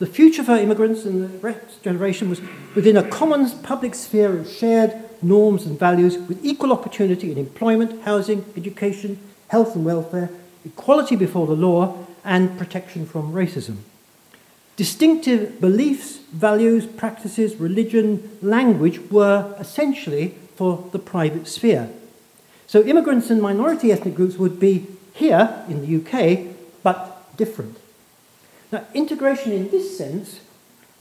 The 0.00 0.06
future 0.06 0.42
for 0.42 0.56
immigrants 0.56 1.04
and 1.04 1.40
the 1.40 1.48
next 1.48 1.82
generation 1.84 2.28
was 2.30 2.40
within 2.74 2.96
a 2.96 3.08
common 3.08 3.48
public 3.60 3.94
sphere 3.94 4.38
of 4.38 4.48
shared 4.48 4.94
norms 5.22 5.66
and 5.66 5.78
values 5.78 6.16
with 6.16 6.44
equal 6.44 6.72
opportunity 6.72 7.30
in 7.30 7.38
employment, 7.38 8.02
housing, 8.02 8.44
education, 8.56 9.18
health 9.48 9.76
and 9.76 9.84
welfare, 9.84 10.30
equality 10.64 11.14
before 11.14 11.46
the 11.46 11.54
law, 11.54 12.06
and 12.24 12.58
protection 12.58 13.06
from 13.06 13.32
racism. 13.32 13.76
Distinctive 14.78 15.60
beliefs, 15.60 16.18
values, 16.30 16.86
practices, 16.86 17.56
religion, 17.56 18.38
language 18.40 19.00
were 19.10 19.52
essentially 19.58 20.36
for 20.54 20.88
the 20.92 21.00
private 21.00 21.48
sphere. 21.48 21.90
So 22.68 22.84
immigrants 22.84 23.28
and 23.28 23.42
minority 23.42 23.90
ethnic 23.90 24.14
groups 24.14 24.36
would 24.36 24.60
be 24.60 24.86
here 25.14 25.64
in 25.68 25.82
the 25.82 25.96
UK, 25.98 26.54
but 26.84 27.36
different. 27.36 27.76
Now, 28.70 28.84
integration 28.94 29.50
in 29.50 29.68
this 29.68 29.98
sense 29.98 30.38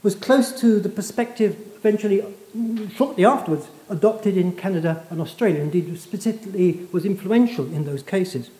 was 0.02 0.16
close 0.16 0.50
to 0.60 0.80
the 0.80 0.88
perspective 0.88 1.56
eventually, 1.76 2.24
mm, 2.56 2.90
shortly 2.96 3.24
afterwards, 3.24 3.68
adopted 3.88 4.36
in 4.36 4.56
Canada 4.56 5.06
and 5.08 5.20
Australia, 5.20 5.60
indeed, 5.60 5.96
specifically 6.00 6.88
was 6.90 7.04
influential 7.04 7.66
in 7.66 7.84
those 7.84 8.02
cases. 8.02 8.50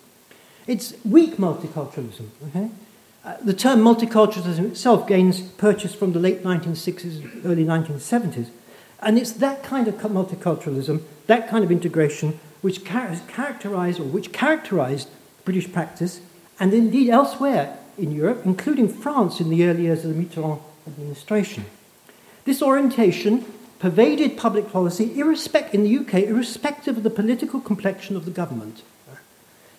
It's 0.68 0.94
weak 1.04 1.38
multiculturalism. 1.38 2.28
Okay? 2.48 2.70
Uh, 3.24 3.36
the 3.42 3.52
term 3.52 3.80
multiculturalism 3.80 4.70
itself 4.70 5.06
gains 5.06 5.40
purchase 5.40 5.94
from 5.94 6.12
the 6.12 6.18
late 6.18 6.42
1960s, 6.42 7.44
early 7.44 7.64
1970s. 7.64 8.48
And 9.00 9.18
it's 9.18 9.32
that 9.32 9.62
kind 9.62 9.88
of 9.88 9.94
multiculturalism, 9.96 11.02
that 11.26 11.48
kind 11.48 11.64
of 11.64 11.70
integration, 11.70 12.38
which 12.62 12.84
char- 12.84 13.20
characterized 13.28 14.00
or 14.00 14.04
which 14.04 14.32
characterized 14.32 15.08
British 15.44 15.70
practice, 15.72 16.20
and 16.58 16.72
indeed 16.72 17.10
elsewhere 17.10 17.78
in 17.96 18.12
Europe, 18.12 18.42
including 18.44 18.88
France 18.88 19.40
in 19.40 19.50
the 19.50 19.64
early 19.64 19.82
years 19.82 20.04
of 20.04 20.14
the 20.14 20.22
Mitterrand 20.22 20.60
administration. 20.86 21.64
This 22.44 22.62
orientation 22.62 23.44
pervaded 23.78 24.36
public 24.36 24.72
policy 24.72 25.18
irrespect- 25.18 25.74
in 25.74 25.84
the 25.84 25.98
UK, 25.98 26.24
irrespective 26.24 26.96
of 26.96 27.02
the 27.02 27.10
political 27.10 27.60
complexion 27.60 28.16
of 28.16 28.24
the 28.24 28.30
government. 28.30 28.82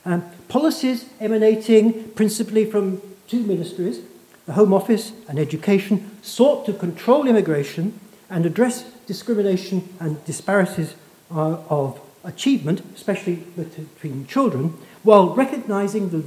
Um, 0.05 0.24
policies 0.48 1.05
emanating 1.19 2.10
principally 2.12 2.63
from 2.63 3.01
two 3.29 3.41
ministries, 3.43 4.01
the 4.48 4.53
Home 4.53 4.74
Office 4.74 5.13
and 5.27 5.38
Education, 5.38 6.17
sought 6.24 6.65
to 6.65 6.74
control 6.74 7.27
immigration 7.27 8.00
and 8.29 8.45
address 8.45 8.83
discrimination 9.05 9.88
and 10.00 10.24
disparities 10.25 10.95
uh, 11.31 11.57
of 11.69 12.01
achievement, 12.24 12.81
especially 12.95 13.36
between 13.36 14.25
children, 14.25 14.74
while 15.03 15.36
recognizing 15.36 16.09
the 16.09 16.24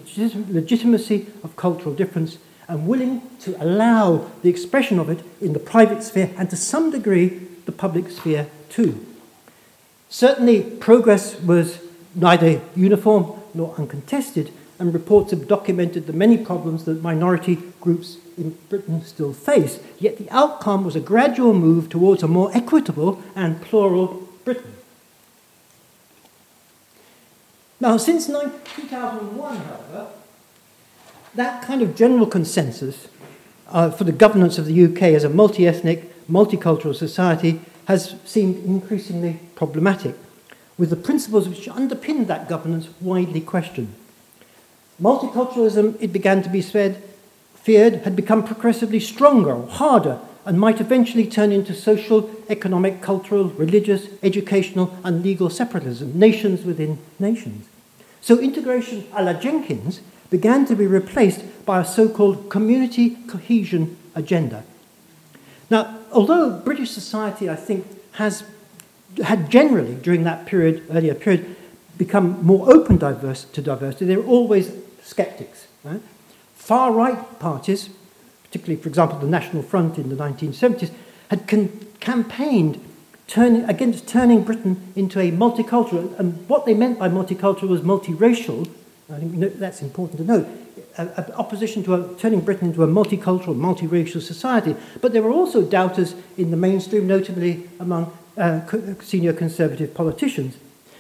legitimacy 0.49 1.27
of 1.43 1.57
cultural 1.57 1.95
difference 1.95 2.39
and 2.69 2.87
willing 2.87 3.21
to 3.41 3.61
allow 3.63 4.31
the 4.43 4.49
expression 4.49 4.99
of 4.99 5.11
it 5.11 5.23
in 5.41 5.53
the 5.53 5.59
private 5.59 6.03
sphere 6.03 6.31
and 6.39 6.49
to 6.49 6.57
some 6.57 6.91
degree 6.91 7.29
the 7.67 7.73
public 7.73 8.09
sphere 8.11 8.47
too. 8.69 9.05
Certainly, 10.09 10.63
progress 10.79 11.41
was 11.41 11.81
neither 12.15 12.61
uniform 12.77 13.41
nor 13.55 13.75
uncontested, 13.77 14.53
and 14.83 14.93
reports 14.93 15.31
have 15.31 15.47
documented 15.47 16.09
the 16.09 16.13
many 16.13 16.37
problems 16.37 16.87
that 16.87 17.01
minority 17.05 17.57
groups 17.81 18.17
in 18.37 18.59
Britain 18.69 19.01
still 19.05 19.33
face. 19.33 19.79
Yet 20.01 20.19
the 20.19 20.29
outcome 20.31 20.85
was 20.85 20.97
a 20.97 21.01
gradual 21.01 21.55
move 21.55 21.89
towards 21.89 22.25
a 22.25 22.27
more 22.27 22.51
equitable 22.53 23.23
and 23.37 23.63
plural 23.63 24.29
Britain. 24.45 24.75
Now, 27.79 27.97
since 27.97 28.27
2001, 28.27 29.57
however, 29.57 30.09
that 31.37 31.63
kind 31.63 31.81
of 31.83 31.95
general 31.95 32.27
consensus 32.27 33.07
uh, 33.69 33.93
for 33.93 34.03
the 34.03 34.11
governance 34.11 34.59
of 34.59 34.67
the 34.67 34.85
UK 34.85 35.15
as 35.15 35.23
a 35.23 35.29
multi 35.29 35.65
ethnic, 35.65 36.27
multicultural 36.27 36.97
society 36.97 37.61
has 37.85 38.17
seemed 38.25 38.65
increasingly 38.65 39.39
problematic, 39.55 40.17
with 40.77 40.91
the 40.91 40.97
principles 40.97 41.49
which 41.49 41.69
underpinned 41.69 42.27
that 42.27 42.49
governance 42.49 42.89
widely 43.01 43.41
questioned. 43.41 43.95
Multiculturalism, 45.03 45.97
it 46.01 46.13
began 46.13 46.43
to 46.43 46.49
be 46.49 46.63
said, 46.63 47.03
feared, 47.57 48.03
had 48.03 48.15
become 48.15 48.45
progressively 48.45 49.01
stronger 49.01 49.67
harder 49.67 50.21
and 50.45 50.61
might 50.61 50.81
eventually 50.81 51.27
turn 51.27 51.51
into 51.51 51.75
social, 51.75 52.31
economic, 52.49 53.01
cultural, 53.03 53.47
religious, 53.51 54.07
educational, 54.23 54.97
and 55.03 55.23
legal 55.23 55.51
separatism, 55.51 56.17
nations 56.17 56.65
within 56.65 56.99
nations. 57.19 57.67
So 58.21 58.39
integration 58.39 59.07
a 59.13 59.25
la 59.25 59.33
Jenkins 59.33 60.01
began 60.31 60.67
to 60.67 60.77
be 60.77 60.87
replaced 60.87 61.43
by 61.67 61.81
a 61.81 61.85
so 61.85 62.09
called 62.09 62.49
community 62.49 63.17
cohesion 63.27 63.97
agenda. 64.15 64.63
Now, 65.69 65.99
although 66.13 66.51
British 66.51 66.91
society, 66.91 67.51
I 67.51 67.57
think, 67.57 67.87
has 68.13 68.45
had 69.25 69.51
generally, 69.51 69.95
during 69.97 70.23
that 70.25 70.47
period, 70.47 70.85
earlier 70.91 71.15
period, 71.15 71.57
become 71.99 72.45
more 72.45 72.73
open 72.73 72.99
diverse 72.99 73.45
to 73.45 73.63
diversity, 73.63 74.07
there 74.07 74.23
always 74.23 74.71
skeptics. 75.03 75.67
Right? 75.85 76.01
Far 76.55 76.93
right 76.93 77.39
parties, 77.39 77.91
particularly, 78.45 78.81
for 78.81 78.89
example, 78.89 79.19
the 79.19 79.27
National 79.27 79.63
Front 79.63 79.99
in 79.99 80.09
the 80.09 80.17
1970s, 80.17 80.91
had 81.29 81.49
con- 81.49 81.87
campaigned 82.01 82.81
turning, 83.27 83.65
against 83.65 84.07
turning 84.07 84.45
Britain 84.45 84.93
into 84.95 85.19
a 85.19 85.31
multicultural, 85.33 86.19
and 86.19 86.49
what 86.49 86.67
they 86.67 86.75
meant 86.75 86.99
by 86.99 87.09
multicultural 87.09 87.69
was 87.69 87.81
multiracial. 87.81 88.69
I 89.13 89.19
think 89.19 89.59
that's 89.59 89.83
important 89.83 90.19
to 90.19 90.25
note. 90.25 90.47
A, 90.99 91.07
a 91.07 91.35
opposition 91.37 91.83
to 91.85 91.95
a, 91.95 92.15
turning 92.17 92.41
Britain 92.41 92.69
into 92.69 92.83
a 92.83 92.87
multicultural, 92.87 93.57
multiracial 93.57 94.21
society. 94.21 94.77
But 95.01 95.13
there 95.13 95.23
were 95.23 95.31
also 95.31 95.63
doubters 95.63 96.15
in 96.37 96.51
the 96.51 96.57
mainstream, 96.57 97.07
notably 97.07 97.69
among 97.81 98.13
uh, 98.37 98.61
co- 98.67 98.97
senior 99.01 99.33
conservative 99.33 99.95
politicians. 99.95 100.57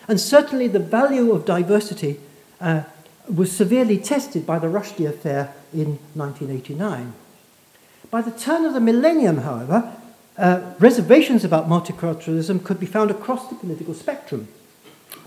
And 0.09 0.21
certainly 0.21 0.68
the 0.68 0.78
value 0.78 1.32
of 1.32 1.44
diversity 1.44 2.18
uh, 2.61 2.82
was 3.29 3.52
severely 3.52 3.99
tested 3.99 4.47
by 4.47 4.59
the 4.59 4.67
Rushdie 4.67 5.09
affair 5.09 5.55
in 5.73 5.99
1989. 6.14 7.12
By 8.11 8.23
the 8.23 8.31
turn 8.31 8.64
of 8.64 8.75
the 8.75 8.81
millennium, 8.81 9.38
however, 9.38 9.93
uh, 10.37 10.75
reservations 10.79 11.45
about 11.45 11.69
multiculturalism 11.69 12.64
could 12.64 12.81
be 12.81 12.87
found 12.87 13.11
across 13.11 13.49
the 13.49 13.55
political 13.55 13.95
spectrum. 13.95 14.49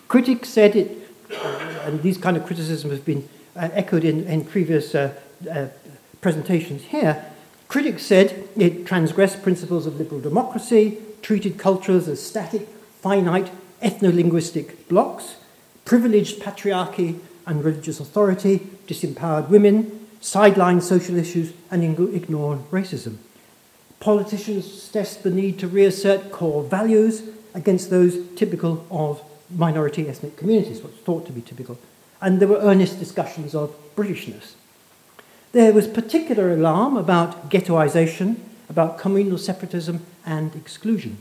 Critics 0.07 0.49
said 0.49 0.75
it, 0.75 1.09
uh, 1.31 1.81
and 1.85 2.01
these 2.03 2.17
kind 2.17 2.37
of 2.37 2.45
criticisms 2.45 2.91
have 2.91 3.05
been 3.05 3.27
uh, 3.55 3.69
echoed 3.73 4.03
in, 4.03 4.25
in 4.25 4.45
previous 4.45 4.93
uh, 4.93 5.13
uh, 5.49 5.67
presentations 6.21 6.83
here. 6.83 7.25
Critics 7.67 8.03
said 8.03 8.47
it 8.55 8.85
transgressed 8.85 9.41
principles 9.41 9.85
of 9.85 9.97
liberal 9.97 10.21
democracy, 10.21 10.97
treated 11.21 11.57
cultures 11.57 12.07
as 12.07 12.21
static, 12.21 12.67
finite, 13.01 13.51
ethno-linguistic 13.81 14.87
blocks, 14.87 15.35
privileged 15.85 16.41
patriarchy 16.41 17.19
and 17.45 17.63
religious 17.63 17.99
authority, 17.99 18.59
disempowered 18.87 19.49
women, 19.49 20.07
sideline 20.21 20.81
social 20.81 21.17
issues, 21.17 21.53
and 21.69 21.83
ignore 21.83 22.57
racism. 22.71 23.17
Politicians 23.99 24.81
stress 24.81 25.15
the 25.15 25.29
need 25.29 25.59
to 25.59 25.67
reassert 25.67 26.31
core 26.31 26.63
values 26.63 27.23
against 27.53 27.89
those 27.89 28.17
typical 28.35 28.85
of 28.91 29.21
minority 29.49 30.07
ethnic 30.09 30.37
communities, 30.37 30.81
what's 30.81 30.97
thought 30.97 31.25
to 31.25 31.31
be 31.31 31.41
typical. 31.41 31.77
And 32.21 32.39
there 32.39 32.47
were 32.47 32.59
earnest 32.59 32.99
discussions 32.99 33.53
of 33.55 33.75
Britishness. 33.95 34.53
There 35.51 35.71
was 35.71 35.87
particular 35.87 36.53
alarm 36.53 36.97
about 36.97 37.49
ghettoization, 37.49 38.37
about 38.69 38.97
communal 38.97 39.37
separatism 39.37 40.05
and 40.25 40.53
exclusion. 40.55 41.17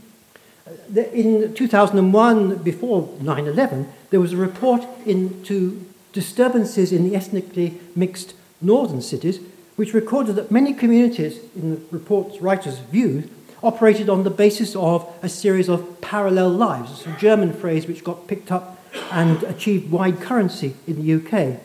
Uh, 0.67 1.01
in 1.13 1.53
2001, 1.53 2.57
before 2.63 3.09
9 3.21 3.47
11, 3.47 3.87
there 4.09 4.19
was 4.19 4.33
a 4.33 4.37
report 4.37 4.85
into 5.05 5.85
disturbances 6.15 6.93
in 6.93 7.07
the 7.07 7.15
ethnically 7.15 7.79
mixed 7.93 8.33
northern 8.61 9.01
cities, 9.01 9.39
which 9.75 9.93
recorded 9.93 10.37
that 10.37 10.49
many 10.49 10.73
communities, 10.73 11.39
in 11.55 11.75
the 11.75 11.81
report's 11.91 12.41
writer's 12.41 12.79
view, 12.79 13.29
operated 13.61 14.09
on 14.09 14.23
the 14.23 14.29
basis 14.29 14.75
of 14.77 15.07
a 15.21 15.27
series 15.27 15.67
of 15.67 15.99
parallel 15.99 16.49
lives. 16.49 16.91
It's 16.91 17.05
a 17.05 17.19
German 17.19 17.51
phrase 17.51 17.85
which 17.85 18.03
got 18.03 18.27
picked 18.27 18.49
up 18.49 18.79
and 19.11 19.43
achieved 19.43 19.91
wide 19.91 20.21
currency 20.21 20.75
in 20.87 21.05
the 21.05 21.13
UK. 21.15 21.59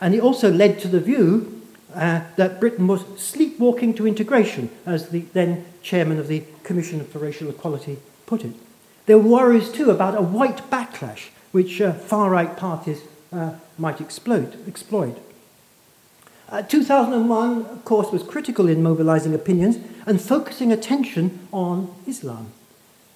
And 0.00 0.14
it 0.14 0.20
also 0.20 0.52
led 0.52 0.78
to 0.80 0.88
the 0.88 1.00
view 1.00 1.62
uh, 1.92 2.20
that 2.36 2.60
Britain 2.60 2.86
was 2.86 3.04
sleepwalking 3.16 3.94
to 3.94 4.06
integration, 4.06 4.70
as 4.84 5.08
the 5.08 5.20
then 5.32 5.64
chairman 5.82 6.20
of 6.20 6.28
the 6.28 6.44
Commission 6.62 7.04
for 7.04 7.18
Racial 7.18 7.50
Equality 7.50 7.98
put 8.26 8.44
it. 8.44 8.54
There 9.06 9.18
were 9.18 9.30
worries 9.30 9.72
too 9.72 9.90
about 9.90 10.16
a 10.16 10.22
white 10.22 10.70
backlash, 10.70 11.30
which 11.50 11.80
uh, 11.80 11.92
far 11.92 12.30
right 12.30 12.56
parties 12.56 13.00
uh, 13.36 13.54
might 13.78 14.00
exploit. 14.00 14.54
exploit. 14.66 15.18
Uh, 16.48 16.62
2001, 16.62 17.66
of 17.66 17.84
course, 17.84 18.12
was 18.12 18.22
critical 18.22 18.68
in 18.68 18.82
mobilizing 18.82 19.34
opinions 19.34 19.78
and 20.06 20.20
focusing 20.20 20.72
attention 20.72 21.46
on 21.52 21.92
Islam. 22.06 22.52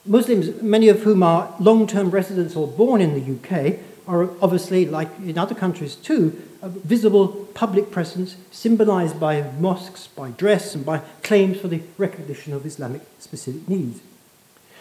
Muslims, 0.05 0.61
many 0.63 0.89
of 0.89 1.03
whom 1.03 1.23
are 1.23 1.55
long 1.61 1.87
term 1.87 2.11
residents 2.11 2.57
or 2.57 2.67
born 2.67 3.01
in 3.01 3.15
the 3.15 3.35
UK, 3.37 3.79
are 4.09 4.31
obviously, 4.43 4.87
like 4.87 5.09
in 5.21 5.39
other 5.39 5.55
countries 5.55 5.95
too, 5.95 6.43
a 6.63 6.69
visible 6.69 7.29
public 7.55 7.91
presence 7.91 8.37
symbolized 8.51 9.21
by 9.21 9.43
mosques, 9.59 10.09
by 10.09 10.31
dress, 10.31 10.75
and 10.75 10.85
by 10.85 10.99
claims 11.23 11.61
for 11.61 11.69
the 11.69 11.83
recognition 11.97 12.53
of 12.53 12.67
Islamic 12.67 13.03
specific 13.19 13.69
needs. 13.69 14.01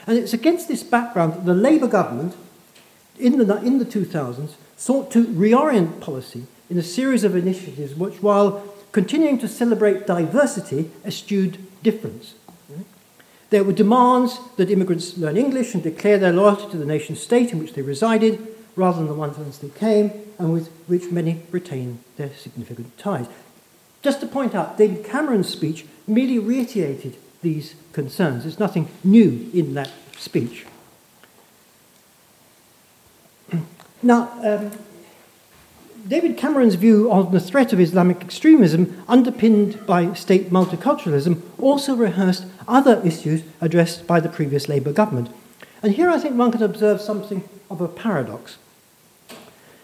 And 0.08 0.17
it's 0.17 0.34
against 0.34 0.67
this 0.67 0.81
background 0.81 1.34
that 1.34 1.46
the 1.46 1.53
Labour 1.53 1.88
government 1.88 2.36
in 3.20 3.38
the, 3.38 3.56
in 3.58 3.78
the 3.80 3.86
2000s 3.86 4.54
sought 4.78 5.12
to 5.12 5.26
reorient 5.26 6.00
policy 6.00 6.46
in 6.70 6.78
a 6.78 6.84
series 6.84 7.24
of 7.24 7.36
initiatives 7.36 7.96
which, 7.96 8.22
while 8.24 8.64
continuing 8.92 9.38
to 9.40 9.48
celebrate 9.48 10.08
diversity, 10.08 10.90
eschewed 11.06 11.58
difference. 11.84 12.36
There 13.50 13.64
were 13.64 13.74
demands 13.74 14.40
that 14.58 14.70
immigrants 14.70 15.18
learn 15.18 15.36
English 15.36 15.74
and 15.74 15.82
declare 15.82 16.20
their 16.20 16.32
loyalty 16.32 16.70
to 16.70 16.78
the 16.78 16.86
nation 16.86 17.16
state 17.16 17.52
in 17.52 17.60
which 17.60 17.74
they 17.74 17.82
resided, 17.82 18.56
rather 18.76 19.00
than 19.00 19.08
the 19.08 19.14
ones 19.14 19.38
whence 19.38 19.58
they 19.58 19.70
came, 19.70 20.12
and 20.38 20.54
with 20.54 20.70
which 20.88 21.12
many 21.12 21.42
retain 21.52 22.00
their 22.18 22.30
significant 22.36 22.96
ties. 22.98 23.28
Just 24.02 24.22
to 24.22 24.28
point 24.28 24.54
out, 24.54 24.78
David 24.78 25.04
Cameron's 25.04 25.50
speech 25.50 25.86
merely 26.08 26.38
reiterated 26.38 27.18
these 27.42 27.74
concerns. 27.92 28.44
There's 28.44 28.60
nothing 28.60 28.88
new 29.04 29.50
in 29.54 29.74
that 29.74 29.90
speech. 30.18 30.66
Now, 34.01 34.32
um, 34.44 34.72
David 36.08 36.38
Cameron's 36.38 36.75
view 36.75 37.12
on 37.12 37.32
the 37.32 37.39
threat 37.39 37.74
of 37.74 37.79
Islamic 37.79 38.22
extremism, 38.22 39.03
underpinned 39.08 39.86
by 39.86 40.13
state 40.13 40.50
multiculturalism, 40.50 41.41
also 41.60 41.95
rehearsed 41.95 42.45
other 42.67 43.02
issues 43.06 43.43
addressed 43.62 44.08
by 44.08 44.19
the 44.19 44.30
previous 44.30 44.69
Labour 44.69 44.93
government. 44.93 45.30
And 45.84 45.93
here 45.93 46.10
I 46.10 46.17
think 46.17 46.36
one 46.36 46.52
can 46.52 46.63
observe 46.63 47.02
something 47.02 47.43
of 47.69 47.82
a 47.82 47.88
paradox. 47.88 48.58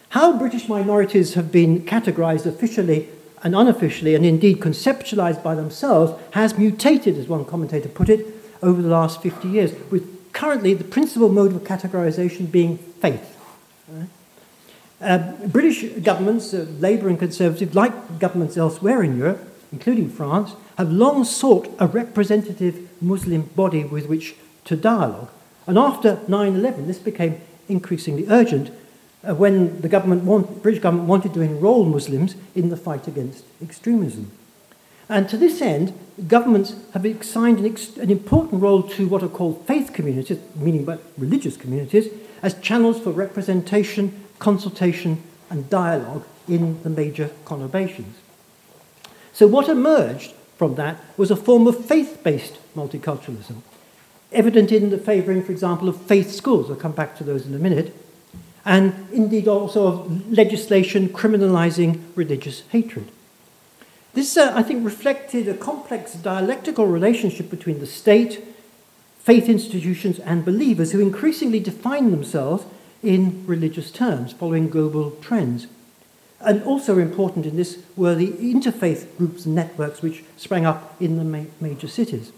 How 0.09 0.37
British 0.37 0.69
minorities 0.69 1.33
have 1.33 1.51
been 1.51 1.81
categorized 1.81 2.45
officially 2.45 3.09
and 3.43 3.53
unofficially, 3.53 4.15
and 4.15 4.25
indeed 4.25 4.59
conceptualized 4.59 5.43
by 5.43 5.53
themselves, 5.53 6.19
has 6.31 6.57
mutated, 6.57 7.17
as 7.17 7.27
one 7.27 7.45
commentator 7.45 7.89
put 7.89 8.09
it, 8.09 8.25
over 8.63 8.81
the 8.81 8.89
last 8.89 9.21
50 9.21 9.47
years, 9.47 9.71
with 9.91 10.33
currently 10.33 10.73
the 10.73 10.83
principal 10.83 11.29
mode 11.29 11.53
of 11.55 11.63
categorisation 11.63 12.49
being 12.49 12.77
faith. 12.77 13.34
Uh, 15.01 15.17
British 15.47 15.83
governments, 16.01 16.53
uh, 16.53 16.65
Labour 16.79 17.09
and 17.09 17.19
Conservative, 17.19 17.75
like 17.75 18.19
governments 18.19 18.57
elsewhere 18.57 19.03
in 19.03 19.17
Europe, 19.17 19.41
including 19.71 20.09
France, 20.09 20.53
have 20.77 20.91
long 20.91 21.23
sought 21.23 21.67
a 21.79 21.87
representative 21.87 22.89
Muslim 23.01 23.43
body 23.55 23.83
with 23.83 24.07
which 24.07 24.35
to 24.63 24.75
dialogue. 24.75 25.29
And 25.67 25.77
after 25.77 26.19
9 26.27 26.55
11, 26.55 26.87
this 26.87 26.99
became 26.99 27.41
increasingly 27.67 28.25
urgent 28.29 28.71
uh, 29.27 29.33
when 29.33 29.81
the 29.81 29.89
government 29.89 30.23
want, 30.23 30.61
British 30.61 30.81
government 30.81 31.09
wanted 31.09 31.33
to 31.33 31.41
enroll 31.41 31.85
Muslims 31.85 32.35
in 32.53 32.69
the 32.69 32.77
fight 32.77 33.07
against 33.07 33.43
extremism. 33.61 34.31
And 35.09 35.29
to 35.29 35.37
this 35.37 35.61
end, 35.61 35.93
governments 36.27 36.75
have 36.93 37.05
assigned 37.05 37.59
an, 37.59 37.65
ex- 37.65 37.97
an 37.97 38.09
important 38.09 38.61
role 38.61 38.81
to 38.83 39.07
what 39.07 39.23
are 39.23 39.29
called 39.29 39.65
faith 39.67 39.93
communities, 39.93 40.39
meaning 40.55 40.87
religious 41.17 41.57
communities, 41.57 42.09
as 42.45 42.53
channels 42.62 42.99
for 42.99 43.10
representation, 43.10 44.23
consultation, 44.38 45.23
and 45.49 45.67
dialogue 45.67 46.23
in 46.47 46.81
the 46.84 46.91
major 46.91 47.31
conurbations. 47.43 48.13
So, 49.34 49.47
what 49.47 49.67
emerged 49.67 50.31
from 50.55 50.75
that 50.75 50.97
was 51.17 51.31
a 51.31 51.36
form 51.36 51.65
of 51.65 51.84
faith 51.84 52.21
based 52.23 52.60
multiculturalism, 52.75 53.63
evident 54.31 54.71
in 54.71 54.91
the 54.91 54.99
favouring, 54.99 55.43
for 55.43 55.51
example, 55.51 55.89
of 55.89 55.99
faith 55.99 56.31
schools. 56.31 56.69
I'll 56.69 56.75
come 56.75 56.91
back 56.91 57.17
to 57.17 57.23
those 57.23 57.47
in 57.47 57.55
a 57.55 57.58
minute 57.58 57.95
and 58.63 59.08
indeed 59.12 59.47
also 59.47 59.88
of 59.88 60.31
legislation 60.31 61.10
criminalizing 61.10 62.01
religious 62.13 62.62
hatred. 62.69 63.08
This, 64.13 64.38
uh, 64.38 64.53
I 64.55 64.62
think, 64.62 64.86
reflected 64.86 65.47
a 65.47 65.58
complex 65.58 66.13
dialectical 66.13 66.86
relationship 66.86 67.49
between 67.49 67.79
the 67.79 67.88
state, 67.88 68.43
faith 69.25 69.49
institutions, 69.49 70.19
and 70.19 70.45
believers 70.45 70.91
who 70.91 70.99
increasingly 70.99 71.59
define 71.59 72.11
themselves 72.11 72.63
in 73.01 73.43
religious 73.47 73.89
terms, 73.89 74.31
following 74.31 74.69
global 74.69 75.09
trends. 75.19 75.65
And 76.39 76.61
also 76.61 76.99
important 76.99 77.47
in 77.47 77.55
this 77.55 77.79
were 77.95 78.13
the 78.13 78.33
interfaith 78.33 79.17
groups 79.17 79.45
and 79.45 79.55
networks 79.55 80.03
which 80.03 80.23
sprang 80.38 80.67
up 80.67 80.95
in 81.01 81.17
the 81.17 81.23
ma- 81.23 81.49
major 81.59 81.88
cities. 81.88 82.31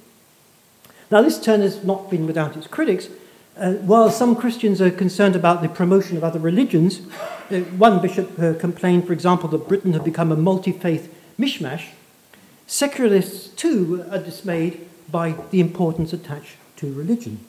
Now, 1.11 1.21
this 1.21 1.41
turn 1.41 1.59
has 1.59 1.83
not 1.83 2.09
been 2.09 2.25
without 2.25 2.55
its 2.55 2.67
critics, 2.67 3.09
uh, 3.57 3.73
while 3.73 4.09
some 4.09 4.33
Christians 4.33 4.79
are 4.79 4.89
concerned 4.89 5.35
about 5.35 5.61
the 5.61 5.67
promotion 5.67 6.15
of 6.15 6.23
other 6.23 6.39
religions, 6.39 7.01
uh, 7.51 7.59
one 7.75 8.01
bishop 8.01 8.39
uh, 8.39 8.53
complained, 8.53 9.05
for 9.07 9.13
example, 9.13 9.49
that 9.49 9.67
Britain 9.67 9.91
had 9.91 10.05
become 10.05 10.31
a 10.31 10.37
multi 10.37 10.71
faith 10.71 11.13
mishmash. 11.37 11.87
Secularists, 12.65 13.49
too, 13.49 14.05
are 14.09 14.19
dismayed 14.19 14.87
by 15.11 15.35
the 15.51 15.59
importance 15.59 16.13
attached 16.13 16.55
to 16.77 16.93
religion. 16.93 17.39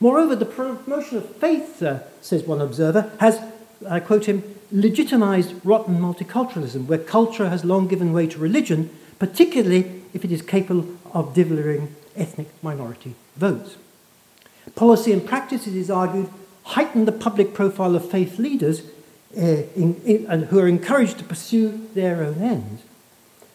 Moreover, 0.00 0.36
the 0.36 0.46
promotion 0.46 1.18
of 1.18 1.36
faith, 1.36 1.82
uh, 1.82 2.00
says 2.20 2.44
one 2.44 2.60
observer, 2.60 3.10
has, 3.20 3.40
I 3.88 4.00
quote 4.00 4.26
him, 4.26 4.42
legitimized 4.70 5.54
rotten 5.64 5.98
multiculturalism, 5.98 6.86
where 6.86 6.98
culture 6.98 7.48
has 7.48 7.64
long 7.64 7.88
given 7.88 8.12
way 8.12 8.26
to 8.28 8.38
religion, 8.38 8.90
particularly 9.18 10.02
if 10.14 10.24
it 10.24 10.30
is 10.30 10.42
capable 10.42 10.86
of 11.12 11.34
delivering 11.34 11.94
ethnic 12.16 12.48
minority 12.62 13.14
votes. 13.36 13.76
Policy 14.74 15.12
and 15.12 15.26
practice, 15.26 15.66
it 15.66 15.74
is 15.74 15.90
argued, 15.90 16.28
heighten 16.62 17.04
the 17.04 17.12
public 17.12 17.54
profile 17.54 17.96
of 17.96 18.08
faith 18.08 18.38
leaders 18.38 18.82
uh, 19.36 19.40
in, 19.74 20.00
in, 20.04 20.26
and 20.28 20.46
who 20.46 20.58
are 20.58 20.68
encouraged 20.68 21.18
to 21.18 21.24
pursue 21.24 21.88
their 21.94 22.22
own 22.22 22.42
ends. 22.42 22.82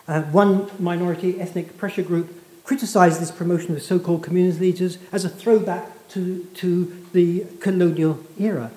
Uh, 0.08 0.24
one 0.24 0.70
minority 0.80 1.40
ethnic 1.40 1.78
pressure 1.78 2.02
group 2.02 2.43
criticized 2.64 3.22
this 3.22 3.32
promotion 3.32 3.76
of 3.76 3.82
so 3.82 4.00
called 4.00 4.24
community 4.24 4.60
leaders 4.60 4.98
as 5.12 5.26
a 5.26 5.30
throwback 5.30 6.08
to, 6.10 6.44
to 6.56 7.06
the 7.14 7.46
colonial 7.60 8.20
era. 8.40 8.72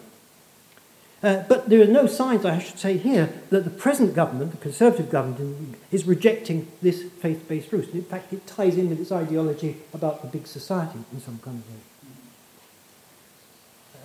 Uh, 1.22 1.42
but 1.49 1.68
there 1.68 1.81
are 1.81 1.87
no 1.87 2.07
signs, 2.07 2.44
I 2.44 2.59
should 2.59 2.79
say 2.79 2.99
here, 2.99 3.33
that 3.51 3.64
the 3.64 3.70
present 3.70 4.14
government, 4.14 4.51
the 4.51 4.59
Conservative 4.59 5.11
government, 5.11 5.77
is 5.90 6.07
rejecting 6.07 6.68
this 6.83 7.03
faith 7.03 7.49
based 7.49 7.72
route. 7.72 7.88
In 7.94 8.05
fact, 8.05 8.33
it 8.33 8.46
ties 8.46 8.77
in 8.77 8.90
with 8.90 9.01
its 9.01 9.11
ideology 9.11 9.79
about 9.94 10.22
the 10.22 10.29
big 10.29 10.46
society 10.46 10.99
in 11.12 11.20
some 11.20 11.38
kind 11.38 11.62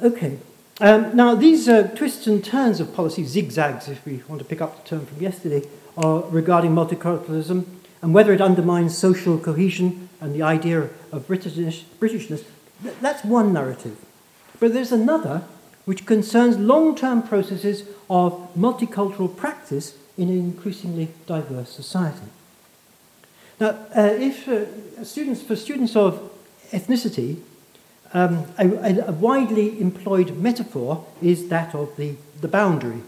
of 0.02 0.12
way. 0.12 0.14
Okay. 0.14 0.38
Um, 0.80 1.16
now, 1.16 1.36
these 1.36 1.68
uh, 1.68 1.84
twists 1.96 2.28
and 2.28 2.44
turns 2.44 2.80
of 2.80 2.96
policy, 2.96 3.24
zigzags, 3.24 3.88
if 3.88 4.04
we 4.06 4.24
want 4.28 4.40
to 4.40 4.46
pick 4.46 4.62
up 4.62 4.84
the 4.84 4.90
term 4.90 5.06
from 5.06 5.22
yesterday, 5.22 5.68
are 5.98 6.22
regarding 6.22 6.72
multiculturalism 6.72 7.66
and 8.02 8.14
whether 8.14 8.34
it 8.34 8.42
undermines 8.42 8.98
social 8.98 9.38
cohesion 9.38 10.10
and 10.20 10.34
the 10.34 10.42
idea 10.42 10.90
of 11.12 11.28
British, 11.28 11.86
Britishness. 12.00 12.44
That's 13.02 13.24
one 13.24 13.54
narrative. 13.54 13.98
But 14.60 14.74
there's 14.74 14.92
another 14.92 15.44
which 15.86 16.06
concerns 16.06 16.58
long 16.58 16.96
term 16.96 17.24
processes 17.24 17.84
of 18.10 18.50
multicultural 18.56 19.36
practice 19.36 19.96
in 20.18 20.30
an 20.30 20.38
increasingly 20.38 21.10
diverse 21.26 21.70
society. 21.70 22.28
Now, 23.60 23.70
uh, 23.96 24.02
if 24.20 24.48
uh, 24.48 25.04
students, 25.04 25.42
for 25.42 25.56
students 25.56 25.96
of 25.96 26.32
ethnicity, 26.72 27.42
um, 28.14 28.46
a, 28.58 29.08
a, 29.08 29.12
widely 29.12 29.80
employed 29.80 30.36
metaphor 30.38 31.06
is 31.22 31.48
that 31.48 31.74
of 31.74 31.96
the, 31.96 32.16
the 32.42 32.48
boundary. 32.48 33.02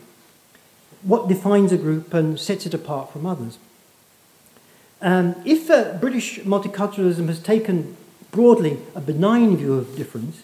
What 1.02 1.28
defines 1.28 1.72
a 1.72 1.78
group 1.78 2.14
and 2.14 2.40
sets 2.40 2.66
it 2.66 2.74
apart 2.74 3.12
from 3.12 3.26
others? 3.26 3.58
Um, 5.04 5.36
if 5.44 5.70
uh, 5.70 5.98
British 6.00 6.40
multiculturalism 6.40 7.28
has 7.28 7.40
taken 7.42 7.98
broadly 8.32 8.80
a 8.96 9.02
benign 9.02 9.58
view 9.58 9.74
of 9.74 9.98
difference, 9.98 10.44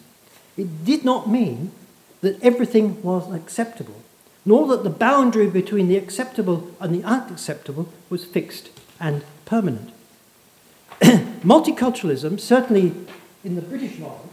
it 0.58 0.84
did 0.84 1.06
not 1.06 1.30
mean 1.30 1.72
that 2.20 2.44
everything 2.44 3.02
was 3.02 3.34
acceptable, 3.34 4.02
nor 4.46 4.68
that 4.68 4.84
the 4.84 4.90
boundary 4.90 5.48
between 5.48 5.88
the 5.88 5.96
acceptable 5.96 6.70
and 6.82 6.94
the 6.94 7.02
unacceptable 7.06 7.88
was 8.10 8.26
fixed 8.26 8.70
and 9.00 9.24
permanent. 9.46 9.92
Multiculturalism, 11.02 12.38
certainly 12.38 12.94
in 13.46 13.56
the 13.56 13.62
British 13.62 13.98
model, 13.98 14.30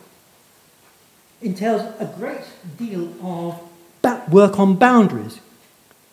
entails 1.41 1.83
a 2.01 2.12
great 2.19 2.43
deal 2.77 3.15
of 3.23 3.61
work 4.33 4.59
on 4.59 4.75
boundaries, 4.75 5.39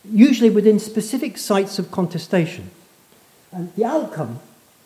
usually 0.05 0.51
within 0.51 0.77
specific 0.77 1.39
sites 1.39 1.79
of 1.79 1.89
contestation. 1.89 2.69
And 3.53 3.73
the 3.75 3.85
outcome 3.85 4.39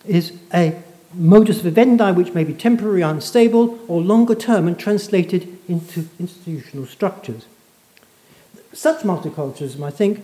is 0.05 0.33
a 0.53 0.81
modus 1.13 1.61
vivendi 1.61 2.11
which 2.11 2.33
may 2.33 2.43
be 2.43 2.53
temporary, 2.53 3.01
unstable, 3.01 3.79
or 3.87 4.01
longer 4.01 4.35
term 4.35 4.67
and 4.67 4.77
translated 4.77 5.57
into 5.67 6.07
institutional 6.19 6.85
structures. 6.85 7.45
Such 8.73 9.03
multiculturalism, 9.03 9.83
I 9.83 9.89
think, 9.89 10.23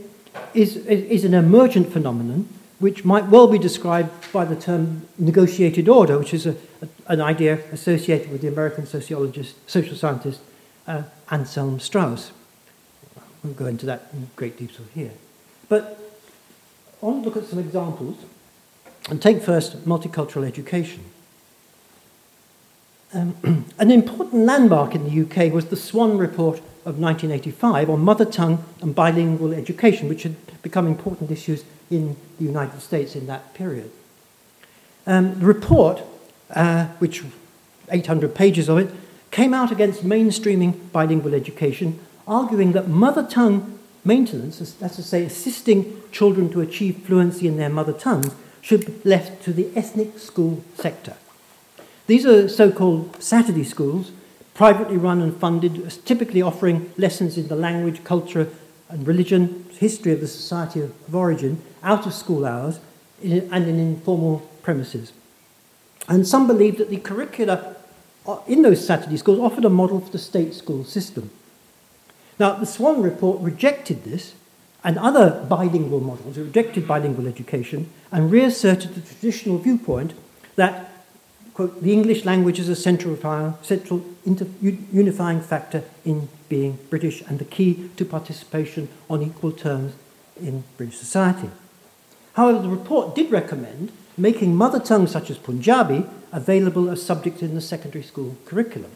is, 0.53 0.77
is 0.77 1.25
an 1.25 1.33
emergent 1.33 1.91
phenomenon 1.91 2.47
which 2.79 3.05
might 3.05 3.27
well 3.29 3.47
be 3.47 3.57
described 3.57 4.11
by 4.33 4.43
the 4.43 4.55
term 4.55 5.07
negotiated 5.17 5.87
order, 5.87 6.19
which 6.19 6.33
is 6.33 6.45
a, 6.45 6.55
a, 6.81 6.87
an 7.07 7.21
idea 7.21 7.59
associated 7.71 8.29
with 8.29 8.41
the 8.41 8.47
American 8.47 8.85
sociologist, 8.85 9.55
social 9.69 9.95
scientist 9.95 10.41
uh, 10.85 11.03
Anselm 11.31 11.79
Strauss. 11.79 12.31
Won't 13.43 13.55
go 13.55 13.67
into 13.67 13.85
that 13.85 14.09
in 14.11 14.29
great 14.35 14.57
detail 14.57 14.85
here. 14.93 15.11
But 15.69 15.97
I 17.01 17.05
want 17.05 17.23
to 17.23 17.29
look 17.29 17.37
at 17.41 17.49
some 17.49 17.59
examples 17.59 18.17
and 19.09 19.21
take 19.21 19.41
first 19.41 19.85
multicultural 19.85 20.45
education. 20.45 21.03
Um, 23.13 23.65
an 23.79 23.91
important 23.91 24.45
landmark 24.45 24.95
in 24.95 25.03
the 25.03 25.21
UK 25.21 25.53
was 25.53 25.67
the 25.67 25.75
Swann 25.75 26.17
Report 26.17 26.57
of 26.85 26.99
1985 26.99 27.89
on 27.89 28.01
mother 28.01 28.25
tongue 28.25 28.63
and 28.81 28.95
bilingual 28.95 29.53
education, 29.53 30.09
which 30.09 30.23
had 30.23 30.35
become 30.61 30.87
important 30.87 31.31
issues 31.31 31.63
in 31.89 32.15
the 32.39 32.45
United 32.45 32.81
States 32.81 33.15
in 33.15 33.27
that 33.27 33.53
period. 33.53 33.91
Um, 35.05 35.39
the 35.39 35.45
report, 35.45 36.01
uh, 36.51 36.85
which 36.99 37.23
800 37.89 38.33
pages 38.33 38.69
of 38.69 38.77
it, 38.77 38.89
came 39.31 39.53
out 39.53 39.71
against 39.71 40.03
mainstreaming 40.03 40.91
bilingual 40.91 41.33
education, 41.33 41.99
arguing 42.27 42.71
that 42.71 42.87
mother 42.87 43.23
tongue 43.23 43.79
maintenance, 44.05 44.59
that's 44.73 44.95
to 44.95 45.03
say, 45.03 45.23
assisting 45.23 46.01
children 46.11 46.49
to 46.51 46.61
achieve 46.61 46.97
fluency 47.05 47.47
in 47.47 47.57
their 47.57 47.69
mother 47.69 47.93
tongue, 47.93 48.31
should 48.63 48.85
be 48.85 49.09
left 49.09 49.43
to 49.43 49.53
the 49.53 49.67
ethnic 49.75 50.17
school 50.17 50.63
sector. 50.75 51.15
These 52.07 52.25
are 52.25 52.47
so 52.47 52.71
called 52.71 53.21
Saturday 53.21 53.65
schools, 53.65 54.11
privately 54.53 54.97
run 54.97 55.21
and 55.21 55.35
funded, 55.37 55.91
typically 56.05 56.41
offering 56.41 56.91
lessons 56.97 57.37
in 57.37 57.49
the 57.49 57.55
language, 57.55 58.03
culture, 58.03 58.47
and 58.89 59.05
religion, 59.05 59.65
history 59.77 60.13
of 60.13 60.21
the 60.21 60.27
society 60.27 60.79
of 60.79 61.13
origin, 61.13 61.61
out 61.83 62.05
of 62.07 62.13
school 62.13 62.45
hours 62.45 62.79
and 63.21 63.51
in 63.51 63.79
informal 63.79 64.39
premises. 64.61 65.11
And 66.07 66.27
some 66.27 66.47
believe 66.47 66.77
that 66.77 66.89
the 66.89 66.97
curricula 66.97 67.75
uh, 68.25 68.39
in 68.47 68.61
those 68.61 68.85
Saturday 68.85 69.17
schools 69.17 69.39
offered 69.39 69.65
a 69.65 69.69
model 69.69 69.99
for 69.99 70.11
the 70.11 70.17
state 70.17 70.53
school 70.53 70.85
system. 70.85 71.29
Now, 72.39 72.53
the 72.53 72.65
Swann 72.65 73.01
report 73.01 73.41
rejected 73.41 74.03
this 74.03 74.33
and 74.83 74.97
other 74.97 75.45
bilingual 75.47 76.01
models, 76.01 76.37
rejected 76.37 76.87
bilingual 76.87 77.27
education, 77.27 77.89
and 78.11 78.31
reasserted 78.31 78.95
the 78.95 79.01
traditional 79.01 79.57
viewpoint 79.57 80.13
that, 80.55 80.91
quote, 81.53 81.81
the 81.81 81.93
English 81.93 82.25
language 82.25 82.59
is 82.59 82.69
a 82.69 82.75
central, 82.75 83.15
central 83.61 84.03
inter, 84.25 84.45
unifying 84.61 85.41
factor 85.41 85.83
in 86.03 86.27
being 86.49 86.77
British 86.89 87.21
and 87.21 87.39
the 87.39 87.45
key 87.45 87.89
to 87.95 88.05
participation 88.05 88.89
on 89.09 89.21
equal 89.21 89.51
terms 89.51 89.93
in 90.41 90.63
British 90.77 90.97
society. 90.97 91.49
However, 92.33 92.59
the 92.59 92.69
report 92.69 93.15
did 93.15 93.31
recommend 93.31 93.91
making 94.17 94.55
mother 94.55 94.79
tongues 94.79 95.11
such 95.11 95.29
as 95.29 95.37
Punjabi 95.37 96.05
available 96.31 96.89
as 96.89 97.01
subject 97.01 97.41
in 97.41 97.55
the 97.55 97.61
secondary 97.61 98.03
school 98.03 98.35
curriculum. 98.45 98.91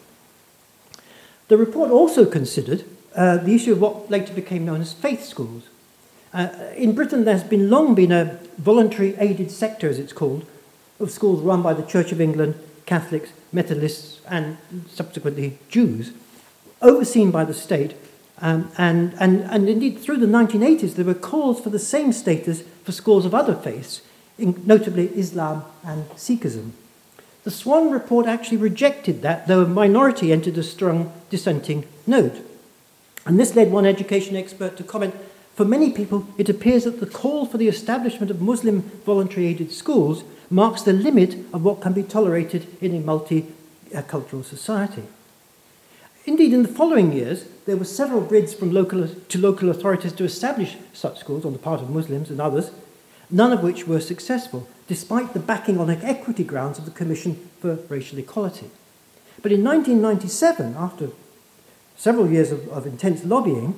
The 1.47 1.57
report 1.57 1.91
also 1.91 2.25
considered 2.25 2.83
uh, 3.15 3.37
the 3.37 3.55
issue 3.55 3.71
of 3.71 3.81
what 3.81 4.11
later 4.11 4.33
became 4.33 4.65
known 4.65 4.81
as 4.81 4.93
faith 4.93 5.23
schools. 5.23 5.63
Uh, 6.37 6.71
in 6.75 6.93
Britain, 6.93 7.25
there's 7.25 7.43
been 7.43 7.67
long 7.67 7.95
been 7.95 8.11
a 8.11 8.37
voluntary 8.59 9.15
aided 9.17 9.49
sector, 9.49 9.89
as 9.89 9.97
it's 9.97 10.13
called, 10.13 10.45
of 10.99 11.09
schools 11.09 11.41
run 11.41 11.63
by 11.63 11.73
the 11.73 11.81
Church 11.81 12.11
of 12.11 12.21
England, 12.21 12.53
Catholics, 12.85 13.31
Methodists, 13.51 14.21
and 14.27 14.57
subsequently 14.87 15.57
Jews, 15.67 16.11
overseen 16.79 17.31
by 17.31 17.43
the 17.43 17.55
state. 17.55 17.95
Um, 18.39 18.71
and, 18.77 19.15
and, 19.19 19.41
and 19.45 19.67
indeed, 19.67 19.97
through 19.97 20.17
the 20.17 20.27
1980s, 20.27 20.93
there 20.93 21.05
were 21.05 21.15
calls 21.15 21.59
for 21.59 21.71
the 21.71 21.79
same 21.79 22.13
status 22.13 22.61
for 22.83 22.91
schools 22.91 23.25
of 23.25 23.33
other 23.33 23.55
faiths, 23.55 24.01
notably 24.37 25.07
Islam 25.17 25.65
and 25.83 26.07
Sikhism. 26.11 26.69
The 27.45 27.51
Swann 27.51 27.89
report 27.89 28.27
actually 28.27 28.57
rejected 28.57 29.23
that, 29.23 29.47
though 29.47 29.63
a 29.63 29.67
minority 29.67 30.31
entered 30.31 30.59
a 30.59 30.63
strong 30.63 31.11
dissenting 31.31 31.87
note. 32.05 32.35
And 33.25 33.39
this 33.39 33.55
led 33.55 33.71
one 33.71 33.87
education 33.87 34.35
expert 34.35 34.77
to 34.77 34.83
comment 34.83 35.15
for 35.57 35.65
many 35.65 35.91
people, 35.91 36.27
it 36.37 36.49
appears 36.49 36.83
that 36.83 36.99
the 36.99 37.07
call 37.07 37.47
for 37.47 37.57
the 37.57 37.67
establishment 37.67 38.29
of 38.29 38.39
Muslim 38.39 38.83
voluntary 39.07 39.47
aided 39.47 39.71
schools 39.71 40.23
marks 40.51 40.83
the 40.83 40.93
limit 40.93 41.33
of 41.51 41.63
what 41.63 41.81
can 41.81 41.93
be 41.93 42.03
tolerated 42.03 42.67
in 42.79 42.95
a 42.95 43.01
multicultural 43.01 44.45
society. 44.45 45.01
Indeed, 46.27 46.53
in 46.53 46.61
the 46.61 46.69
following 46.69 47.11
years, 47.11 47.45
there 47.65 47.75
were 47.75 47.85
several 47.85 48.21
bids 48.21 48.53
from 48.53 48.71
local, 48.71 49.07
to 49.07 49.37
local 49.39 49.69
authorities 49.69 50.13
to 50.13 50.25
establish 50.25 50.77
such 50.93 51.19
schools 51.19 51.43
on 51.43 51.53
the 51.53 51.59
part 51.59 51.81
of 51.81 51.89
Muslims 51.89 52.29
and 52.29 52.39
others, 52.39 52.69
none 53.31 53.51
of 53.51 53.63
which 53.63 53.87
were 53.87 53.99
successful, 53.99 54.67
despite 54.87 55.33
the 55.33 55.39
backing 55.39 55.79
on 55.79 55.89
equity 55.89 56.43
grounds 56.43 56.77
of 56.77 56.85
the 56.85 56.91
Commission 56.91 57.49
for 57.59 57.79
Racial 57.89 58.19
Equality. 58.19 58.69
But 59.41 59.51
in 59.51 59.63
1997, 59.63 60.75
after 60.77 61.09
several 61.97 62.29
years 62.29 62.51
of, 62.51 62.67
of 62.67 62.85
intense 62.85 63.25
lobbying, 63.25 63.73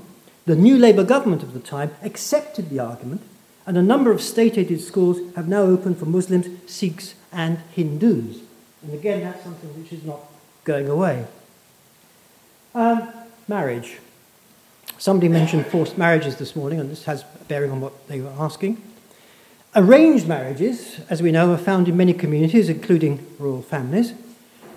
the 0.49 0.55
new 0.55 0.79
Labour 0.79 1.03
government 1.03 1.43
of 1.43 1.53
the 1.53 1.59
time 1.59 1.91
accepted 2.01 2.71
the 2.71 2.79
argument, 2.79 3.21
and 3.67 3.77
a 3.77 3.83
number 3.83 4.11
of 4.11 4.19
state 4.19 4.57
aided 4.57 4.81
schools 4.81 5.19
have 5.35 5.47
now 5.47 5.61
opened 5.61 5.99
for 5.99 6.07
Muslims, 6.07 6.47
Sikhs, 6.65 7.13
and 7.31 7.59
Hindus. 7.71 8.39
And 8.81 8.95
again, 8.95 9.21
that's 9.21 9.43
something 9.43 9.69
which 9.79 9.93
is 9.93 10.03
not 10.03 10.21
going 10.63 10.89
away. 10.89 11.27
Um, 12.73 13.09
marriage. 13.47 13.99
Somebody 14.97 15.27
mentioned 15.27 15.67
forced 15.67 15.99
marriages 15.99 16.37
this 16.37 16.55
morning, 16.55 16.79
and 16.79 16.89
this 16.89 17.03
has 17.03 17.21
bearing 17.47 17.69
on 17.69 17.79
what 17.79 18.07
they 18.07 18.19
were 18.19 18.33
asking. 18.39 18.81
Arranged 19.75 20.27
marriages, 20.27 20.99
as 21.11 21.21
we 21.21 21.31
know, 21.31 21.53
are 21.53 21.59
found 21.59 21.87
in 21.87 21.95
many 21.95 22.11
communities, 22.11 22.69
including 22.69 23.23
royal 23.37 23.61
families, 23.61 24.13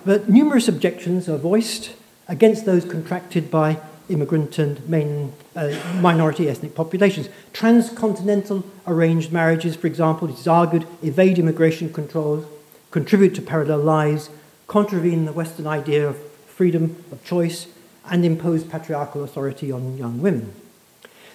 but 0.05 0.29
numerous 0.29 0.67
objections 0.67 1.27
are 1.27 1.37
voiced 1.37 1.93
against 2.27 2.63
those 2.63 2.85
contracted 2.85 3.49
by 3.49 3.79
immigrant 4.13 4.57
and 4.59 4.87
main, 4.87 5.33
uh, 5.55 5.75
minority 5.99 6.47
ethnic 6.47 6.75
populations. 6.75 7.27
Transcontinental 7.51 8.63
arranged 8.87 9.31
marriages, 9.31 9.75
for 9.75 9.87
example, 9.87 10.29
it 10.29 10.39
is 10.39 10.47
argued, 10.47 10.87
evade 11.01 11.39
immigration 11.39 11.91
controls, 11.91 12.45
contribute 12.91 13.35
to 13.35 13.41
parallel 13.41 13.79
lives, 13.79 14.29
contravene 14.67 15.25
the 15.25 15.33
Western 15.33 15.67
idea 15.67 16.07
of 16.07 16.17
freedom 16.45 17.03
of 17.11 17.23
choice, 17.25 17.67
and 18.05 18.23
impose 18.23 18.63
patriarchal 18.63 19.23
authority 19.23 19.71
on 19.71 19.97
young 19.97 20.21
women. 20.21 20.53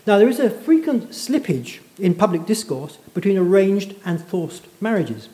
Now, 0.07 0.19
there 0.19 0.29
is 0.29 0.41
a 0.41 0.49
frequent 0.49 1.11
slippage 1.11 1.81
in 1.99 2.15
public 2.15 2.47
discourse 2.47 2.97
between 3.15 3.37
arranged 3.37 3.95
and 4.05 4.23
forced 4.23 4.67
marriages. 4.81 5.29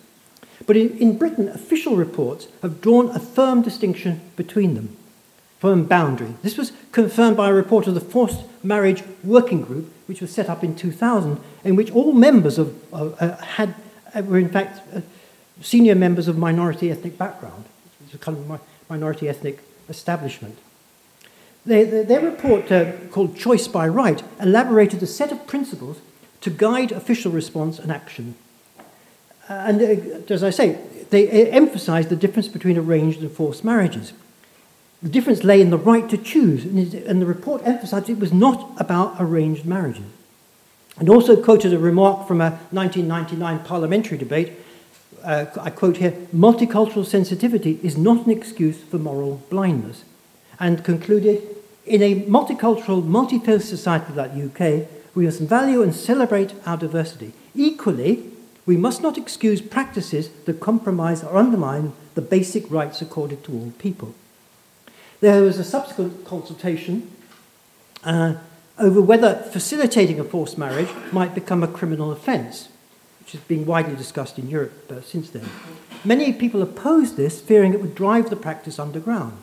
But 0.66 0.76
in, 0.76 0.96
in 0.98 1.18
Britain, 1.18 1.48
official 1.48 1.96
reports 1.96 2.48
have 2.62 2.80
drawn 2.80 3.11
a 3.11 3.20
firm 3.20 3.62
distinction 3.62 4.20
between 4.37 4.74
them 4.74 4.96
firm 5.59 5.85
boundary. 5.85 6.35
This 6.43 6.57
was 6.57 6.73
confirmed 6.93 7.37
by 7.37 7.49
a 7.49 7.53
report 7.53 7.87
of 7.87 7.95
the 7.95 8.01
Forced 8.01 8.43
Marriage 8.62 9.03
Working 9.23 9.62
Group, 9.62 9.90
which 10.07 10.21
was 10.21 10.33
set 10.33 10.49
up 10.49 10.62
in 10.62 10.75
2000, 10.75 11.40
in 11.64 11.77
which 11.77 11.90
all 11.90 12.12
members 12.12 12.59
of, 12.59 12.75
uh, 12.93 13.37
had, 13.37 13.75
uh, 14.14 14.23
were 14.23 14.38
in 14.38 14.49
fact 14.49 14.81
uh, 14.95 15.01
senior 15.61 15.95
members 15.95 16.29
of 16.29 16.37
minority 16.37 16.90
ethnic 16.90 17.17
background. 17.17 17.64
It 18.01 18.07
was 18.07 18.14
a 18.14 18.19
kind 18.19 18.37
of 18.37 18.61
minority 18.88 19.29
ethnic 19.29 19.61
establishment. 19.88 20.59
They, 21.67 21.85
they, 21.85 22.03
their 22.03 22.21
report, 22.21 22.71
uh, 22.71 22.93
called 23.11 23.37
Choice 23.37 23.69
by 23.69 23.88
Right, 23.88 24.23
elaborated 24.40 25.03
a 25.03 25.07
set 25.07 25.33
of 25.33 25.47
principles 25.47 25.99
to 26.43 26.51
guide 26.51 26.93
official 26.93 27.33
response 27.33 27.79
and 27.79 27.90
action. 27.90 28.35
Uh, 29.49 29.53
and 29.53 29.81
uh, 29.81 30.33
as 30.35 30.45
I 30.45 30.51
say, 30.51 30.79
they 31.11 31.51
emphasized 31.51 32.09
the 32.09 32.17
difference 32.17 32.49
between 32.49 32.77
arranged 32.77 33.21
and 33.21 33.31
forced 33.31 33.64
marriages. 33.64 34.12
The 35.05 35.11
difference 35.11 35.45
lay 35.45 35.61
in 35.61 35.69
the 35.69 35.77
right 35.77 36.09
to 36.09 36.17
choose, 36.17 36.64
and 36.64 37.21
the 37.21 37.27
report 37.27 37.61
emphasized 37.67 38.09
it 38.09 38.19
was 38.19 38.33
not 38.33 38.73
about 38.79 39.17
arranged 39.19 39.67
marriages. 39.67 40.07
And 40.97 41.11
also 41.11 41.37
quoted 41.37 41.75
a 41.75 41.79
remark 41.79 42.27
from 42.27 42.40
a 42.40 42.53
1999 42.71 43.59
parliamentary 43.67 44.17
debate. 44.17 44.55
Uh, 45.23 45.45
I 45.61 45.69
quote 45.69 45.99
here 45.99 46.12
multicultural 46.35 47.05
sensitivity 47.05 47.79
is 47.83 47.99
not 47.99 48.25
an 48.25 48.33
excuse 48.33 48.83
for 48.83 48.97
moral 48.97 49.43
blindness. 49.51 50.05
And 50.59 50.83
concluded 50.83 51.43
in 51.85 52.03
a 52.03 52.23
multicultural, 52.23 53.05
multi 53.05 53.38
faith 53.38 53.62
society 53.62 54.14
like 54.14 54.33
the 54.33 54.47
UK, 54.47 54.88
we 55.14 55.27
must 55.27 55.40
value 55.40 55.83
and 55.83 55.95
celebrate 55.95 56.55
our 56.64 56.79
diversity. 56.79 57.35
Equally, 57.55 58.31
we 58.64 58.79
must 58.79 59.03
not 59.03 59.19
excuse 59.19 59.61
practices 59.61 60.31
that 60.47 60.61
compromise 60.61 61.23
or 61.23 61.37
undermine 61.37 61.93
the 62.14 62.23
basic 62.23 62.71
rights 62.71 63.03
accorded 63.03 63.45
to 63.45 63.53
all 63.53 63.73
people. 63.79 64.14
There 65.24 65.40
was 65.40 65.58
a 65.58 65.64
subsequent 65.64 66.26
consultation 66.26 67.10
uh, 68.04 68.34
over 68.78 69.00
whether 69.00 69.37
facilitating 69.37 70.20
a 70.20 70.24
forced 70.24 70.58
marriage 70.58 70.90
might 71.12 71.34
become 71.34 71.62
a 71.62 71.66
criminal 71.66 72.12
offence, 72.12 72.68
which 73.20 73.32
has 73.32 73.40
been 73.40 73.64
widely 73.64 73.96
discussed 73.96 74.38
in 74.38 74.50
Europe 74.50 74.92
uh, 74.92 75.00
since 75.00 75.30
then. 75.30 75.48
Many 76.04 76.34
people 76.34 76.60
opposed 76.60 77.16
this, 77.16 77.40
fearing 77.40 77.72
it 77.72 77.80
would 77.80 77.94
drive 77.94 78.28
the 78.28 78.37
practice 78.37 78.78
underground. 78.78 79.38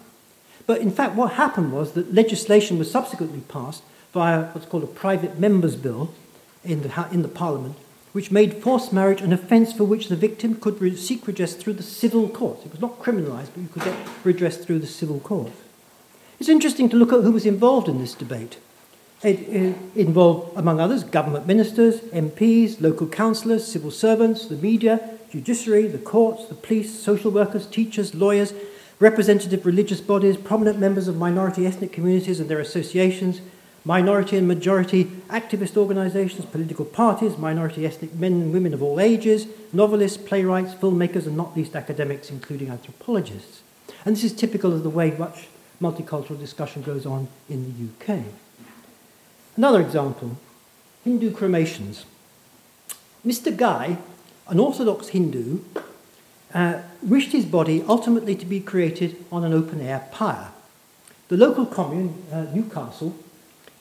But 0.67 0.81
in 0.81 0.91
fact, 0.91 1.15
what 1.15 1.31
happened 1.31 1.73
was 1.73 1.93
that 1.93 2.13
legislation 2.13 2.77
was 2.77 2.91
subsequently 2.91 3.39
passed 3.39 3.81
via 4.13 4.49
what's 4.51 4.67
called 4.67 4.83
a 4.83 4.85
private 4.85 5.39
members' 5.39 5.75
bill 5.75 6.13
in 6.63 6.83
the, 6.83 7.07
in 7.11 7.23
the 7.23 7.27
Parliament, 7.27 7.75
which 8.11 8.29
made 8.29 8.61
forced 8.61 8.93
marriage 8.93 9.21
an 9.21 9.33
offence 9.33 9.73
for 9.73 9.85
which 9.85 10.09
the 10.09 10.15
victim 10.15 10.53
could 10.57 10.99
seek 10.99 11.25
redress 11.25 11.55
through 11.55 11.73
the 11.73 11.81
civil 11.81 12.29
courts. 12.29 12.67
It 12.67 12.71
was 12.71 12.81
not 12.81 12.99
criminalised, 12.99 13.49
but 13.55 13.63
you 13.63 13.69
could 13.73 13.83
get 13.83 13.97
redress 14.23 14.57
through 14.57 14.77
the 14.77 14.85
civil 14.85 15.19
court. 15.19 15.51
It's 16.41 16.49
interesting 16.49 16.89
to 16.89 16.97
look 16.97 17.13
at 17.13 17.21
who 17.21 17.33
was 17.33 17.45
involved 17.45 17.87
in 17.87 17.99
this 17.99 18.15
debate. 18.15 18.57
It, 19.21 19.41
it 19.41 19.75
involved, 19.95 20.57
among 20.57 20.79
others, 20.79 21.03
government 21.03 21.45
ministers, 21.45 21.99
MPs, 21.99 22.81
local 22.81 23.05
councillors, 23.05 23.71
civil 23.71 23.91
servants, 23.91 24.47
the 24.47 24.55
media, 24.55 25.19
judiciary, 25.29 25.85
the 25.85 25.99
courts, 25.99 26.47
the 26.47 26.55
police, 26.55 26.99
social 26.99 27.29
workers, 27.29 27.67
teachers, 27.67 28.15
lawyers, 28.15 28.55
representative 28.99 29.67
religious 29.67 30.01
bodies, 30.01 30.35
prominent 30.35 30.79
members 30.79 31.07
of 31.07 31.15
minority 31.15 31.67
ethnic 31.67 31.93
communities 31.93 32.39
and 32.39 32.49
their 32.49 32.59
associations, 32.59 33.41
minority 33.85 34.35
and 34.35 34.47
majority 34.47 35.05
activist 35.29 35.77
organisations, 35.77 36.47
political 36.47 36.85
parties, 36.85 37.37
minority 37.37 37.85
ethnic 37.85 38.15
men 38.15 38.33
and 38.33 38.51
women 38.51 38.73
of 38.73 38.81
all 38.81 38.99
ages, 38.99 39.45
novelists, 39.73 40.17
playwrights, 40.17 40.73
filmmakers, 40.73 41.27
and 41.27 41.37
not 41.37 41.55
least 41.55 41.75
academics, 41.75 42.31
including 42.31 42.71
anthropologists. 42.71 43.61
And 44.05 44.15
this 44.15 44.23
is 44.23 44.33
typical 44.33 44.73
of 44.73 44.81
the 44.81 44.89
way 44.89 45.11
much 45.11 45.47
multicultural 45.81 46.39
discussion 46.39 46.81
goes 46.81 47.05
on 47.05 47.27
in 47.49 47.65
the 47.65 48.13
UK. 48.13 48.23
Another 49.57 49.81
example 49.81 50.37
Hindu 51.03 51.31
cremations. 51.31 52.05
Mr. 53.25 53.55
Ghai, 53.55 53.97
an 54.47 54.59
Orthodox 54.59 55.09
Hindu, 55.09 55.59
uh, 56.53 56.81
wished 57.01 57.31
his 57.31 57.45
body 57.45 57.83
ultimately 57.87 58.35
to 58.35 58.45
be 58.45 58.59
created 58.59 59.23
on 59.31 59.43
an 59.43 59.53
open 59.53 59.81
air 59.81 60.07
pyre. 60.11 60.51
The 61.29 61.37
local 61.37 61.65
commune, 61.65 62.23
uh, 62.31 62.45
Newcastle, 62.53 63.15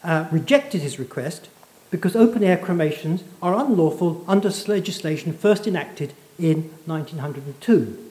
uh, 0.03 0.27
rejected 0.31 0.81
his 0.81 0.99
request 0.99 1.49
because 1.91 2.15
open 2.15 2.45
air 2.45 2.57
cremations 2.57 3.25
are 3.43 3.55
unlawful 3.55 4.25
under 4.29 4.51
legislation 4.69 5.33
first 5.33 5.67
enacted 5.67 6.15
in 6.39 6.71
1902. 6.87 8.10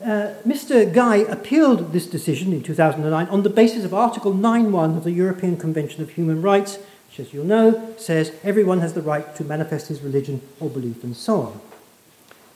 Uh, 0.00 0.32
Mr. 0.46 0.90
Ghai 0.90 1.16
appealed 1.16 1.92
this 1.92 2.06
decision 2.06 2.54
in 2.54 2.62
2009 2.62 3.26
on 3.26 3.42
the 3.42 3.50
basis 3.50 3.84
of 3.84 3.92
Article 3.92 4.32
9.1 4.32 4.96
of 4.96 5.04
the 5.04 5.12
European 5.12 5.58
Convention 5.58 6.02
of 6.02 6.10
Human 6.10 6.40
Rights, 6.40 6.78
which, 7.08 7.20
as 7.20 7.34
you'll 7.34 7.44
know, 7.44 7.94
says 7.98 8.32
everyone 8.42 8.80
has 8.80 8.94
the 8.94 9.02
right 9.02 9.34
to 9.36 9.44
manifest 9.44 9.88
his 9.88 10.00
religion 10.00 10.40
or 10.58 10.70
belief 10.70 11.04
and 11.04 11.14
so 11.14 11.42
on. 11.42 11.60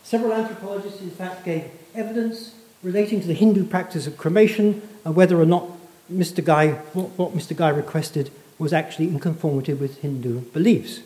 Several 0.02 0.32
anthropologists, 0.32 1.02
in 1.02 1.10
fact, 1.10 1.44
gave 1.44 1.64
evidence 1.94 2.54
relating 2.82 3.20
to 3.20 3.26
the 3.26 3.34
Hindu 3.34 3.64
practice 3.64 4.06
of 4.06 4.16
cremation 4.16 4.80
and 5.04 5.14
whether 5.14 5.38
or 5.38 5.46
not 5.46 5.68
Mr. 6.10 6.42
Ghai, 6.42 6.72
what, 6.94 7.10
what 7.18 7.32
Mr. 7.32 7.54
Ghai 7.54 7.68
requested 7.68 8.30
was 8.58 8.72
actually 8.72 9.08
in 9.08 9.20
conformity 9.20 9.74
with 9.74 9.98
Hindu 9.98 10.40
beliefs. 10.52 11.00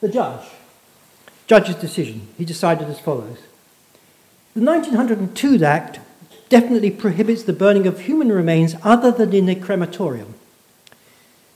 The 0.00 0.08
judge, 0.08 0.48
judge's 1.46 1.76
decision, 1.76 2.26
he 2.36 2.44
decided 2.44 2.88
as 2.88 2.98
follows. 2.98 3.38
The 4.54 4.60
1902 4.60 5.64
Act 5.64 5.98
definitely 6.48 6.92
prohibits 6.92 7.42
the 7.42 7.52
burning 7.52 7.88
of 7.88 8.02
human 8.02 8.30
remains 8.30 8.76
other 8.84 9.10
than 9.10 9.32
in 9.32 9.48
a 9.48 9.56
crematorium. 9.56 10.34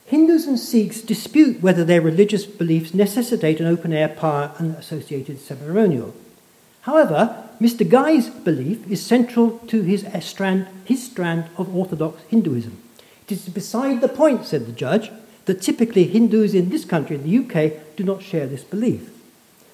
Hindus 0.06 0.48
and 0.48 0.58
Sikhs 0.58 1.00
dispute 1.00 1.62
whether 1.62 1.84
their 1.84 2.00
religious 2.00 2.44
beliefs 2.44 2.94
necessitate 2.94 3.60
an 3.60 3.66
open 3.66 3.92
air 3.92 4.08
pyre 4.08 4.50
and 4.58 4.74
associated 4.74 5.38
ceremonial. 5.38 6.12
However, 6.80 7.48
Mr. 7.60 7.88
Ghai's 7.88 8.30
belief 8.30 8.90
is 8.90 9.00
central 9.06 9.58
to 9.68 9.82
his 9.82 10.04
uh, 10.04 10.18
strand, 10.18 10.66
his 10.84 11.00
strand 11.04 11.44
of 11.56 11.72
Orthodox 11.72 12.20
Hinduism. 12.24 12.82
It 13.28 13.32
is 13.32 13.48
beside 13.48 14.00
the 14.00 14.08
point, 14.08 14.44
said 14.44 14.66
the 14.66 14.72
judge, 14.72 15.12
that 15.44 15.62
typically 15.62 16.08
Hindus 16.08 16.52
in 16.52 16.70
this 16.70 16.84
country, 16.84 17.14
in 17.14 17.22
the 17.22 17.38
UK, 17.38 17.94
do 17.94 18.02
not 18.02 18.24
share 18.24 18.48
this 18.48 18.64
belief. 18.64 19.08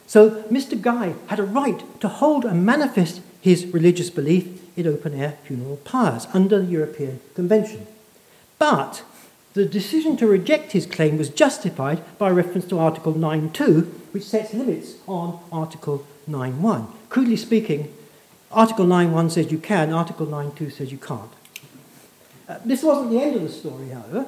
So 0.07 0.43
Mr. 0.51 0.81
Ghai 0.81 1.15
had 1.27 1.41
a 1.41 1.45
right 1.45 1.83
to 2.01 2.09
hold 2.09 2.45
and 2.45 2.65
manifest 2.65 3.21
his 3.41 3.67
religious 3.67 4.11
belief 4.11 4.61
in 4.77 4.87
open 4.87 5.15
air 5.15 5.39
funeral 5.45 5.77
pyres 5.79 6.27
under 6.33 6.59
the 6.61 6.71
European 6.71 7.21
Convention. 7.35 7.87
But 8.59 9.03
the 9.55 9.65
decision 9.65 10.17
to 10.17 10.27
reject 10.27 10.73
his 10.73 10.87
claim 10.87 11.17
was 11.17 11.29
justified 11.29 12.03
by 12.19 12.31
reference 12.31 12.67
to 12.67 12.79
Article 12.79 13.15
9.2, 13.15 13.85
which 14.13 14.25
sets 14.25 14.53
limits 14.53 14.95
on 15.07 15.39
Article 15.53 16.07
9.1. 16.29 16.89
Crudely 17.09 17.37
speaking, 17.37 17.93
Article 18.51 18.87
9.1 18.87 19.31
says 19.31 19.53
you 19.53 19.59
can, 19.59 19.93
Article 19.93 20.27
9.2 20.27 20.73
says 20.73 20.91
you 20.91 20.99
can't. 20.99 21.31
Uh, 22.49 22.59
this 22.65 22.83
wasn't 22.83 23.11
the 23.11 23.21
end 23.21 23.37
of 23.37 23.43
the 23.43 23.49
story, 23.49 23.91
however. 23.91 24.27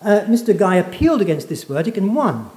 Uh, 0.00 0.20
Mr. 0.26 0.56
Ghai 0.56 0.76
appealed 0.76 1.20
against 1.20 1.48
this 1.48 1.64
verdict 1.64 1.96
and 1.96 2.14
won. 2.14 2.50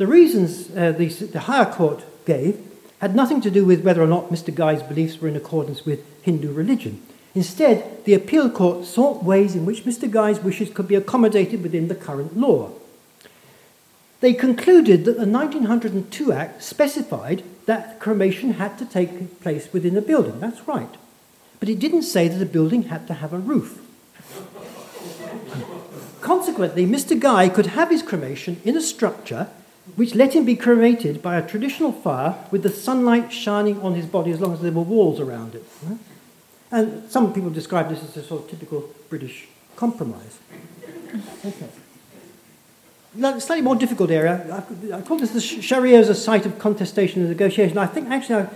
The 0.00 0.06
reasons 0.06 0.70
uh, 0.74 0.92
the, 0.92 1.08
the 1.08 1.40
higher 1.40 1.70
court 1.70 2.06
gave 2.24 2.58
had 3.00 3.14
nothing 3.14 3.42
to 3.42 3.50
do 3.50 3.66
with 3.66 3.84
whether 3.84 4.02
or 4.02 4.06
not 4.06 4.30
Mr. 4.30 4.50
Ghai's 4.50 4.82
beliefs 4.82 5.20
were 5.20 5.28
in 5.28 5.36
accordance 5.36 5.84
with 5.84 6.02
Hindu 6.22 6.54
religion. 6.54 7.02
Instead, 7.34 8.02
the 8.06 8.14
appeal 8.14 8.48
court 8.48 8.86
sought 8.86 9.22
ways 9.22 9.54
in 9.54 9.66
which 9.66 9.84
Mr. 9.84 10.10
Ghai's 10.10 10.40
wishes 10.40 10.70
could 10.70 10.88
be 10.88 10.94
accommodated 10.94 11.62
within 11.62 11.88
the 11.88 11.94
current 11.94 12.34
law. 12.34 12.70
They 14.20 14.32
concluded 14.32 15.04
that 15.04 15.18
the 15.18 15.26
1902 15.26 16.32
Act 16.32 16.62
specified 16.62 17.42
that 17.66 18.00
cremation 18.00 18.54
had 18.54 18.78
to 18.78 18.86
take 18.86 19.42
place 19.42 19.70
within 19.70 19.98
a 19.98 20.00
building. 20.00 20.40
That's 20.40 20.66
right. 20.66 20.94
But 21.58 21.68
it 21.68 21.78
didn't 21.78 22.04
say 22.04 22.26
that 22.26 22.38
the 22.38 22.46
building 22.46 22.84
had 22.84 23.06
to 23.08 23.12
have 23.12 23.34
a 23.34 23.38
roof. 23.38 23.78
Consequently, 26.22 26.86
Mr. 26.86 27.20
Ghai 27.20 27.50
could 27.50 27.66
have 27.66 27.90
his 27.90 28.02
cremation 28.02 28.62
in 28.64 28.78
a 28.78 28.80
structure 28.80 29.50
which 29.96 30.14
let 30.14 30.34
him 30.34 30.44
be 30.44 30.56
cremated 30.56 31.22
by 31.22 31.36
a 31.36 31.46
traditional 31.46 31.92
fire 31.92 32.36
with 32.50 32.62
the 32.62 32.68
sunlight 32.68 33.32
shining 33.32 33.80
on 33.82 33.94
his 33.94 34.06
body 34.06 34.30
as 34.30 34.40
long 34.40 34.52
as 34.52 34.60
there 34.60 34.72
were 34.72 34.82
walls 34.82 35.20
around 35.20 35.54
it. 35.54 35.64
And 36.70 37.10
some 37.10 37.32
people 37.32 37.50
describe 37.50 37.88
this 37.88 38.02
as 38.02 38.16
a 38.16 38.22
sort 38.22 38.44
of 38.44 38.50
typical 38.50 38.88
British 39.08 39.48
compromise. 39.76 40.38
Now, 43.14 43.38
slightly 43.40 43.62
more 43.62 43.74
difficult 43.74 44.10
area. 44.10 44.64
I, 44.94 45.00
call 45.00 45.18
this 45.18 45.32
the 45.32 45.40
Sharia 45.40 45.98
as 45.98 46.08
a 46.08 46.14
site 46.14 46.46
of 46.46 46.58
contestation 46.60 47.22
and 47.22 47.28
negotiation. 47.28 47.76
I 47.76 47.86
think 47.86 48.08
actually 48.08 48.42
I 48.42 48.48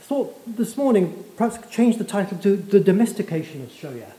thought 0.00 0.34
this 0.46 0.76
morning 0.76 1.24
perhaps 1.36 1.58
change 1.70 1.96
the 1.96 2.04
title 2.04 2.36
to 2.38 2.56
the 2.56 2.80
domestication 2.80 3.62
of 3.62 3.72
Sharia. 3.72 4.12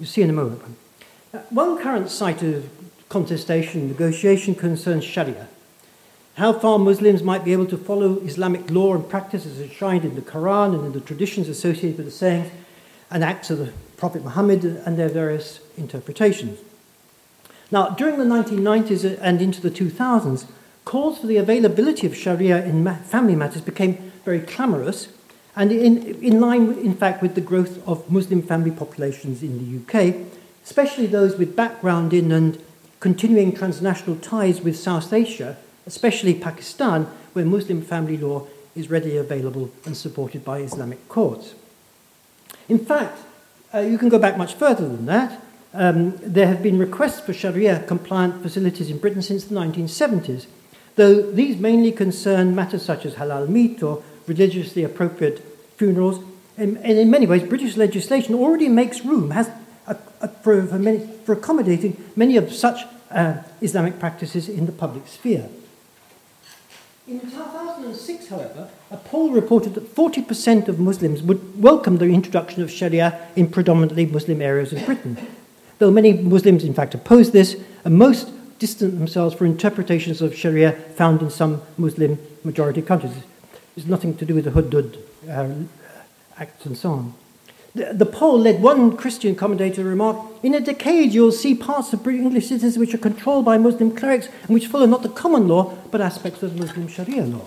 You 0.00 0.06
see 0.06 0.22
in 0.22 0.30
a 0.30 0.32
moment. 0.32 0.60
Uh, 1.32 1.38
one 1.50 1.80
current 1.80 2.10
site 2.10 2.42
of 2.42 2.68
contestation, 3.12 3.88
negotiation 3.88 4.54
concerns 4.54 5.04
Sharia. 5.04 5.46
How 6.36 6.54
far 6.54 6.78
Muslims 6.78 7.22
might 7.22 7.44
be 7.44 7.52
able 7.52 7.66
to 7.66 7.76
follow 7.76 8.16
Islamic 8.20 8.70
law 8.70 8.94
and 8.94 9.06
practice 9.06 9.44
as 9.44 9.60
enshrined 9.60 10.06
in 10.06 10.14
the 10.14 10.22
Quran 10.22 10.74
and 10.74 10.86
in 10.86 10.92
the 10.92 11.00
traditions 11.00 11.46
associated 11.46 11.98
with 11.98 12.06
the 12.06 12.12
sayings 12.12 12.50
and 13.10 13.22
acts 13.22 13.50
of 13.50 13.58
the 13.58 13.70
Prophet 13.98 14.24
Muhammad 14.24 14.64
and 14.64 14.98
their 14.98 15.10
various 15.10 15.60
interpretations. 15.76 16.58
Now, 17.70 17.90
during 17.90 18.16
the 18.18 18.24
1990s 18.24 19.18
and 19.20 19.42
into 19.42 19.60
the 19.60 19.70
2000s, 19.70 20.46
calls 20.86 21.18
for 21.18 21.26
the 21.26 21.36
availability 21.36 22.06
of 22.06 22.16
Sharia 22.16 22.64
in 22.64 22.94
family 23.04 23.36
matters 23.36 23.60
became 23.60 24.10
very 24.24 24.40
clamorous 24.40 25.08
and 25.54 25.70
in, 25.70 25.98
in 26.22 26.40
line, 26.40 26.72
in 26.78 26.94
fact, 26.94 27.20
with 27.20 27.34
the 27.34 27.42
growth 27.42 27.86
of 27.86 28.10
Muslim 28.10 28.40
family 28.40 28.70
populations 28.70 29.42
in 29.42 29.58
the 29.60 29.68
UK 29.80 30.14
especially 30.64 31.06
those 31.06 31.36
with 31.36 31.56
background 31.56 32.12
in 32.12 32.30
and 32.30 32.56
continuing 33.02 33.52
transnational 33.52 34.14
ties 34.14 34.60
with 34.60 34.78
South 34.78 35.12
Asia, 35.12 35.56
especially 35.86 36.32
Pakistan, 36.34 37.02
where 37.32 37.44
Muslim 37.44 37.82
family 37.82 38.16
law 38.16 38.46
is 38.76 38.90
readily 38.90 39.16
available 39.16 39.72
and 39.84 39.96
supported 39.96 40.44
by 40.44 40.60
Islamic 40.60 41.08
courts. 41.08 41.54
In 42.68 42.78
fact, 42.78 43.18
uh, 43.74 43.80
you 43.80 43.98
can 43.98 44.08
go 44.08 44.20
back 44.20 44.38
much 44.38 44.54
further 44.54 44.86
than 44.88 45.06
that. 45.06 45.42
Um, 45.74 46.16
there 46.18 46.46
have 46.46 46.62
been 46.62 46.78
requests 46.78 47.18
for 47.18 47.32
Sharia 47.32 47.82
compliant 47.88 48.40
facilities 48.40 48.88
in 48.88 48.98
Britain 48.98 49.20
since 49.20 49.46
the 49.46 49.56
1970s, 49.56 50.46
though 50.94 51.22
these 51.32 51.56
mainly 51.56 51.90
concern 51.90 52.54
matters 52.54 52.84
such 52.84 53.04
as 53.04 53.14
halal 53.16 53.48
meat 53.48 53.82
or 53.82 54.00
religiously 54.28 54.84
appropriate 54.84 55.40
funerals. 55.76 56.24
And, 56.56 56.76
and 56.78 56.98
in 56.98 57.10
many 57.10 57.26
ways, 57.26 57.42
British 57.42 57.76
legislation 57.76 58.36
already 58.36 58.68
makes 58.68 59.04
room 59.04 59.32
has, 59.32 59.50
a, 59.92 60.24
a, 60.24 60.28
for, 60.28 60.62
many, 60.78 61.06
for, 61.24 61.32
accommodating 61.32 62.02
many 62.16 62.36
of 62.36 62.52
such 62.52 62.84
uh, 63.10 63.42
Islamic 63.60 63.98
practices 63.98 64.48
in 64.48 64.66
the 64.66 64.72
public 64.72 65.06
sphere. 65.06 65.48
In 67.08 67.20
2006, 67.20 68.28
however, 68.28 68.68
a 68.90 68.96
poll 68.96 69.30
reported 69.30 69.74
that 69.74 69.94
40% 69.94 70.68
of 70.68 70.78
Muslims 70.78 71.22
would 71.22 71.60
welcome 71.60 71.98
the 71.98 72.06
introduction 72.06 72.62
of 72.62 72.70
Sharia 72.70 73.28
in 73.34 73.50
predominantly 73.50 74.06
Muslim 74.06 74.40
areas 74.40 74.72
of 74.72 74.84
Britain. 74.86 75.18
Though 75.78 75.90
many 75.90 76.12
Muslims, 76.12 76.62
in 76.62 76.74
fact, 76.74 76.94
oppose 76.94 77.32
this, 77.32 77.56
and 77.84 77.98
most 77.98 78.30
distance 78.60 78.94
themselves 78.94 79.34
from 79.34 79.48
interpretations 79.48 80.22
of 80.22 80.36
Sharia 80.36 80.72
found 80.72 81.20
in 81.20 81.30
some 81.30 81.62
Muslim 81.76 82.18
majority 82.44 82.80
countries. 82.80 83.12
It's 83.76 83.86
nothing 83.86 84.16
to 84.18 84.24
do 84.24 84.34
with 84.36 84.44
the 84.44 84.52
Hudud 84.52 84.98
uh, 85.28 85.66
acts 86.38 86.66
and 86.66 86.76
so 86.76 86.92
on. 86.92 87.14
The, 87.74 87.94
the 87.94 88.06
poll 88.06 88.38
led 88.38 88.60
one 88.60 88.96
Christian 88.96 89.34
commentator 89.34 89.76
to 89.76 89.84
remark 89.84 90.18
In 90.42 90.54
a 90.54 90.60
decade, 90.60 91.12
you'll 91.12 91.32
see 91.32 91.54
parts 91.54 91.92
of 91.92 92.02
British 92.02 92.22
English 92.22 92.48
cities 92.48 92.76
which 92.76 92.92
are 92.94 92.98
controlled 92.98 93.44
by 93.44 93.58
Muslim 93.58 93.94
clerics 93.94 94.28
and 94.42 94.50
which 94.50 94.66
follow 94.66 94.86
not 94.86 95.02
the 95.02 95.08
common 95.08 95.46
law 95.46 95.74
but 95.90 96.00
aspects 96.00 96.42
of 96.42 96.58
Muslim 96.58 96.88
Sharia 96.88 97.24
law. 97.24 97.46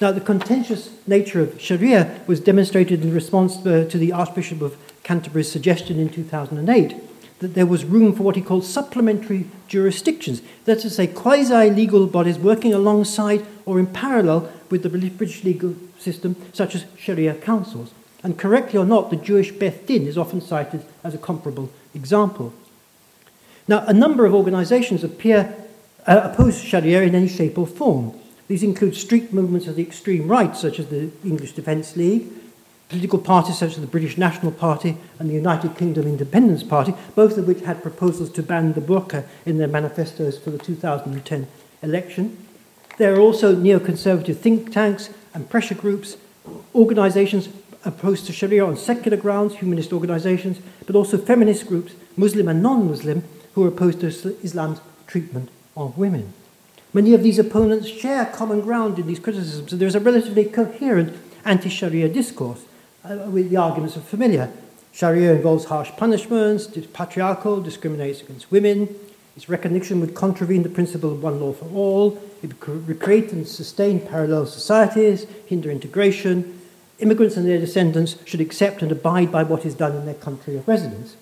Now, 0.00 0.10
the 0.10 0.20
contentious 0.20 0.90
nature 1.06 1.40
of 1.40 1.60
Sharia 1.60 2.20
was 2.26 2.40
demonstrated 2.40 3.02
in 3.02 3.14
response 3.14 3.64
uh, 3.64 3.86
to 3.88 3.96
the 3.96 4.12
Archbishop 4.12 4.60
of 4.60 4.76
Canterbury's 5.04 5.50
suggestion 5.50 6.00
in 6.00 6.10
2008 6.10 6.96
that 7.38 7.54
there 7.54 7.66
was 7.66 7.84
room 7.84 8.14
for 8.14 8.22
what 8.22 8.36
he 8.36 8.42
called 8.42 8.64
supplementary 8.64 9.46
jurisdictions. 9.68 10.42
That's 10.64 10.82
to 10.82 10.90
say, 10.90 11.06
quasi 11.06 11.70
legal 11.70 12.06
bodies 12.06 12.38
working 12.38 12.74
alongside 12.74 13.46
or 13.66 13.78
in 13.78 13.86
parallel 13.86 14.50
with 14.70 14.82
the 14.82 14.88
British 14.88 15.44
legal 15.44 15.76
system, 15.98 16.36
such 16.52 16.74
as 16.74 16.86
Sharia 16.98 17.34
councils. 17.34 17.92
And 18.24 18.38
correctly 18.38 18.78
or 18.78 18.86
not, 18.86 19.10
the 19.10 19.16
Jewish 19.16 19.52
Beth 19.52 19.86
Din 19.86 20.06
is 20.06 20.18
often 20.18 20.40
cited 20.40 20.84
as 21.04 21.14
a 21.14 21.18
comparable 21.18 21.70
example. 21.94 22.54
Now, 23.68 23.84
a 23.86 23.92
number 23.92 24.24
of 24.24 24.34
organizations 24.34 25.04
appear 25.04 25.54
uh, 26.06 26.30
oppose 26.32 26.60
Sharia 26.60 27.02
in 27.02 27.14
any 27.14 27.28
shape 27.28 27.58
or 27.58 27.66
form. 27.66 28.18
These 28.48 28.62
include 28.62 28.96
street 28.96 29.32
movements 29.32 29.66
of 29.66 29.76
the 29.76 29.82
extreme 29.82 30.28
right, 30.28 30.56
such 30.56 30.78
as 30.78 30.88
the 30.88 31.10
English 31.24 31.52
Defence 31.52 31.96
League, 31.96 32.26
political 32.88 33.18
parties 33.18 33.58
such 33.58 33.72
as 33.72 33.80
the 33.80 33.86
British 33.86 34.18
National 34.18 34.52
Party 34.52 34.96
and 35.18 35.28
the 35.28 35.34
United 35.34 35.76
Kingdom 35.76 36.06
Independence 36.06 36.62
Party, 36.62 36.94
both 37.14 37.38
of 37.38 37.46
which 37.46 37.60
had 37.62 37.82
proposals 37.82 38.30
to 38.32 38.42
ban 38.42 38.74
the 38.74 38.80
burqa 38.80 39.24
in 39.46 39.58
their 39.58 39.68
manifestos 39.68 40.38
for 40.38 40.50
the 40.50 40.58
2010 40.58 41.46
election. 41.82 42.36
There 42.98 43.14
are 43.14 43.20
also 43.20 43.54
neoconservative 43.54 44.36
think 44.36 44.72
tanks 44.72 45.10
and 45.32 45.48
pressure 45.48 45.74
groups, 45.74 46.16
organizations 46.74 47.48
opposed 47.84 48.26
to 48.26 48.32
Sharia 48.32 48.64
on 48.64 48.76
secular 48.76 49.16
grounds, 49.16 49.56
humanist 49.56 49.92
organizations, 49.92 50.58
but 50.86 50.96
also 50.96 51.18
feminist 51.18 51.66
groups, 51.66 51.94
Muslim 52.16 52.48
and 52.48 52.62
non 52.62 52.88
Muslim, 52.88 53.24
who 53.54 53.64
are 53.64 53.68
opposed 53.68 54.00
to 54.00 54.08
Islam's 54.42 54.80
treatment 55.06 55.50
of 55.76 55.98
women. 55.98 56.32
Many 56.92 57.12
of 57.14 57.22
these 57.22 57.38
opponents 57.38 57.88
share 57.88 58.26
common 58.26 58.60
ground 58.60 58.98
in 58.98 59.06
these 59.06 59.18
criticisms, 59.18 59.72
and 59.72 59.80
there's 59.80 59.96
a 59.96 60.00
relatively 60.00 60.44
coherent 60.44 61.16
anti 61.44 61.68
Sharia 61.68 62.08
discourse 62.08 62.64
uh, 63.04 63.16
with 63.28 63.50
the 63.50 63.56
arguments 63.56 63.96
are 63.96 64.00
familiar. 64.00 64.50
Sharia 64.92 65.34
involves 65.34 65.64
harsh 65.64 65.90
punishments, 65.96 66.66
it's 66.76 66.86
patriarchal, 66.86 67.60
discriminates 67.60 68.22
against 68.22 68.50
women, 68.52 68.94
its 69.36 69.48
recognition 69.48 70.00
would 70.00 70.14
contravene 70.14 70.62
the 70.62 70.68
principle 70.68 71.10
of 71.10 71.22
one 71.22 71.40
law 71.40 71.52
for 71.52 71.68
all, 71.70 72.22
it 72.42 72.68
would 72.68 73.00
create 73.00 73.32
and 73.32 73.48
sustain 73.48 73.98
parallel 73.98 74.46
societies, 74.46 75.26
hinder 75.46 75.70
integration, 75.70 76.53
immigrants 76.98 77.36
and 77.36 77.46
their 77.46 77.58
descendants 77.58 78.16
should 78.24 78.40
accept 78.40 78.82
and 78.82 78.92
abide 78.92 79.32
by 79.32 79.42
what 79.42 79.64
is 79.64 79.74
done 79.74 79.96
in 79.96 80.04
their 80.06 80.14
country 80.14 80.56
of 80.56 80.66
residence. 80.68 81.16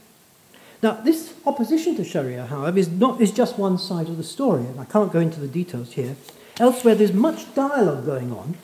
Now, 0.83 0.93
this 0.93 1.35
opposition 1.47 1.95
to 1.97 2.05
Sharia, 2.05 2.47
however, 2.47 2.79
is, 2.79 2.89
not, 2.89 3.21
is 3.21 3.31
just 3.31 3.59
one 3.59 3.79
side 3.79 4.09
of 4.09 4.17
the 4.17 4.25
story, 4.25 4.63
and 4.63 4.81
I 4.81 4.85
can't 4.85 5.13
go 5.13 5.21
into 5.21 5.39
the 5.39 5.47
details 5.47 5.93
here. 5.93 6.17
Elsewhere, 6.59 6.97
there's 6.97 7.13
much 7.13 7.55
dialogue 7.55 8.05
going 8.05 8.33
on 8.33 8.57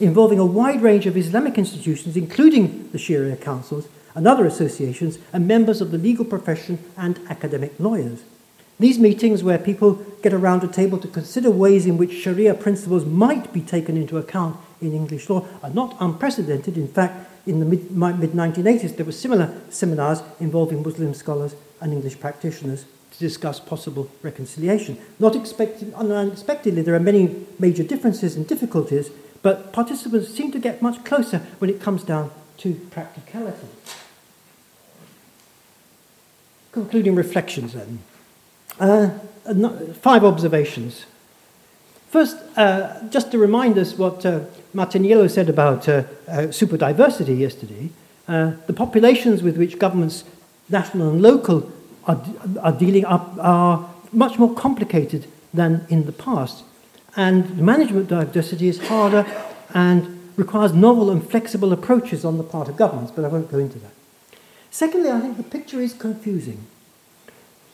involving 0.00 0.38
a 0.38 0.46
wide 0.46 0.82
range 0.82 1.06
of 1.06 1.16
Islamic 1.16 1.58
institutions, 1.58 2.16
including 2.16 2.88
the 2.90 2.98
Sharia 2.98 3.36
councils 3.36 3.86
and 4.14 4.26
other 4.26 4.44
associations, 4.44 5.18
and 5.32 5.46
members 5.46 5.80
of 5.80 5.92
the 5.92 5.98
legal 5.98 6.24
profession 6.24 6.78
and 6.96 7.20
academic 7.28 7.72
lawyers. 7.78 8.22
These 8.80 8.98
meetings, 8.98 9.44
where 9.44 9.58
people 9.58 9.94
get 10.22 10.32
around 10.32 10.64
a 10.64 10.68
table 10.68 10.98
to 10.98 11.06
consider 11.06 11.50
ways 11.50 11.86
in 11.86 11.96
which 11.96 12.12
Sharia 12.12 12.54
principles 12.54 13.04
might 13.04 13.52
be 13.52 13.60
taken 13.60 13.96
into 13.96 14.18
account 14.18 14.56
in 14.80 14.92
English 14.94 15.28
law, 15.28 15.46
are 15.62 15.70
not 15.70 15.96
unprecedented. 16.00 16.76
In 16.76 16.88
fact, 16.88 17.28
in 17.46 17.60
the 17.60 17.66
mid 17.66 17.88
1980s, 17.90 18.96
there 18.96 19.06
were 19.06 19.12
similar 19.12 19.52
seminars 19.70 20.22
involving 20.38 20.82
Muslim 20.82 21.14
scholars 21.14 21.54
and 21.80 21.92
English 21.92 22.20
practitioners 22.20 22.84
to 23.12 23.18
discuss 23.18 23.58
possible 23.58 24.10
reconciliation. 24.22 24.98
Not 25.18 25.34
expected, 25.34 25.92
unexpectedly, 25.94 26.82
there 26.82 26.94
are 26.94 27.00
many 27.00 27.46
major 27.58 27.82
differences 27.82 28.36
and 28.36 28.46
difficulties 28.46 29.10
but 29.42 29.72
participants 29.72 30.32
seem 30.34 30.52
to 30.52 30.58
get 30.58 30.82
much 30.82 31.04
closer 31.04 31.38
when 31.58 31.70
it 31.70 31.80
comes 31.80 32.02
down 32.02 32.30
to 32.58 32.74
practicality. 32.90 33.66
Concluding 36.72 37.14
reflections 37.14 37.72
then. 37.72 38.00
Uh, 38.78 39.10
five 39.94 40.24
observations. 40.24 41.06
First, 42.08 42.36
uh, 42.56 43.08
just 43.08 43.30
to 43.30 43.38
remind 43.38 43.78
us 43.78 43.96
what 43.96 44.24
uh, 44.26 44.40
Martiniello 44.74 45.28
said 45.28 45.48
about 45.48 45.88
uh, 45.88 46.04
uh, 46.28 46.50
super 46.50 46.76
diversity 46.76 47.34
yesterday, 47.34 47.90
uh, 48.28 48.52
the 48.66 48.72
populations 48.72 49.42
with 49.42 49.56
which 49.56 49.78
governments, 49.78 50.24
national 50.68 51.10
and 51.10 51.20
local, 51.22 51.70
are, 52.06 52.22
are 52.62 52.72
dealing 52.72 53.04
up 53.04 53.36
are 53.40 53.90
much 54.12 54.38
more 54.38 54.54
complicated 54.54 55.26
than 55.52 55.84
in 55.88 56.06
the 56.06 56.12
past. 56.12 56.64
And 57.16 57.58
management 57.58 58.08
diversity 58.08 58.68
is 58.68 58.78
harder 58.78 59.26
and 59.74 60.32
requires 60.36 60.72
novel 60.72 61.10
and 61.10 61.28
flexible 61.28 61.72
approaches 61.72 62.24
on 62.24 62.38
the 62.38 62.44
part 62.44 62.68
of 62.68 62.76
governments, 62.76 63.12
but 63.14 63.24
I 63.24 63.28
won't 63.28 63.50
go 63.50 63.58
into 63.58 63.78
that. 63.80 63.92
Secondly, 64.70 65.10
I 65.10 65.20
think 65.20 65.36
the 65.36 65.42
picture 65.42 65.80
is 65.80 65.92
confusing. 65.92 66.64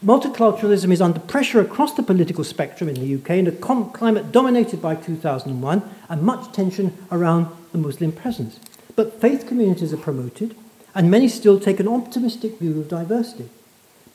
Multiculturalism 0.06 0.92
is 0.92 1.02
under 1.02 1.18
pressure 1.18 1.60
across 1.60 1.94
the 1.94 2.02
political 2.04 2.44
spectrum 2.44 2.88
in 2.88 2.94
the 2.94 3.16
UK 3.16 3.30
in 3.30 3.48
a 3.48 3.50
climate 3.50 4.30
dominated 4.30 4.80
by 4.80 4.94
2001 4.94 5.82
and 6.08 6.22
much 6.22 6.52
tension 6.52 6.96
around 7.10 7.48
the 7.72 7.78
Muslim 7.78 8.12
presence. 8.12 8.60
But 8.94 9.20
faith 9.20 9.48
communities 9.48 9.92
are 9.92 9.96
promoted, 9.96 10.54
and 10.94 11.10
many 11.10 11.26
still 11.26 11.58
take 11.58 11.80
an 11.80 11.88
optimistic 11.88 12.60
view 12.60 12.78
of 12.78 12.88
diversity. 12.88 13.48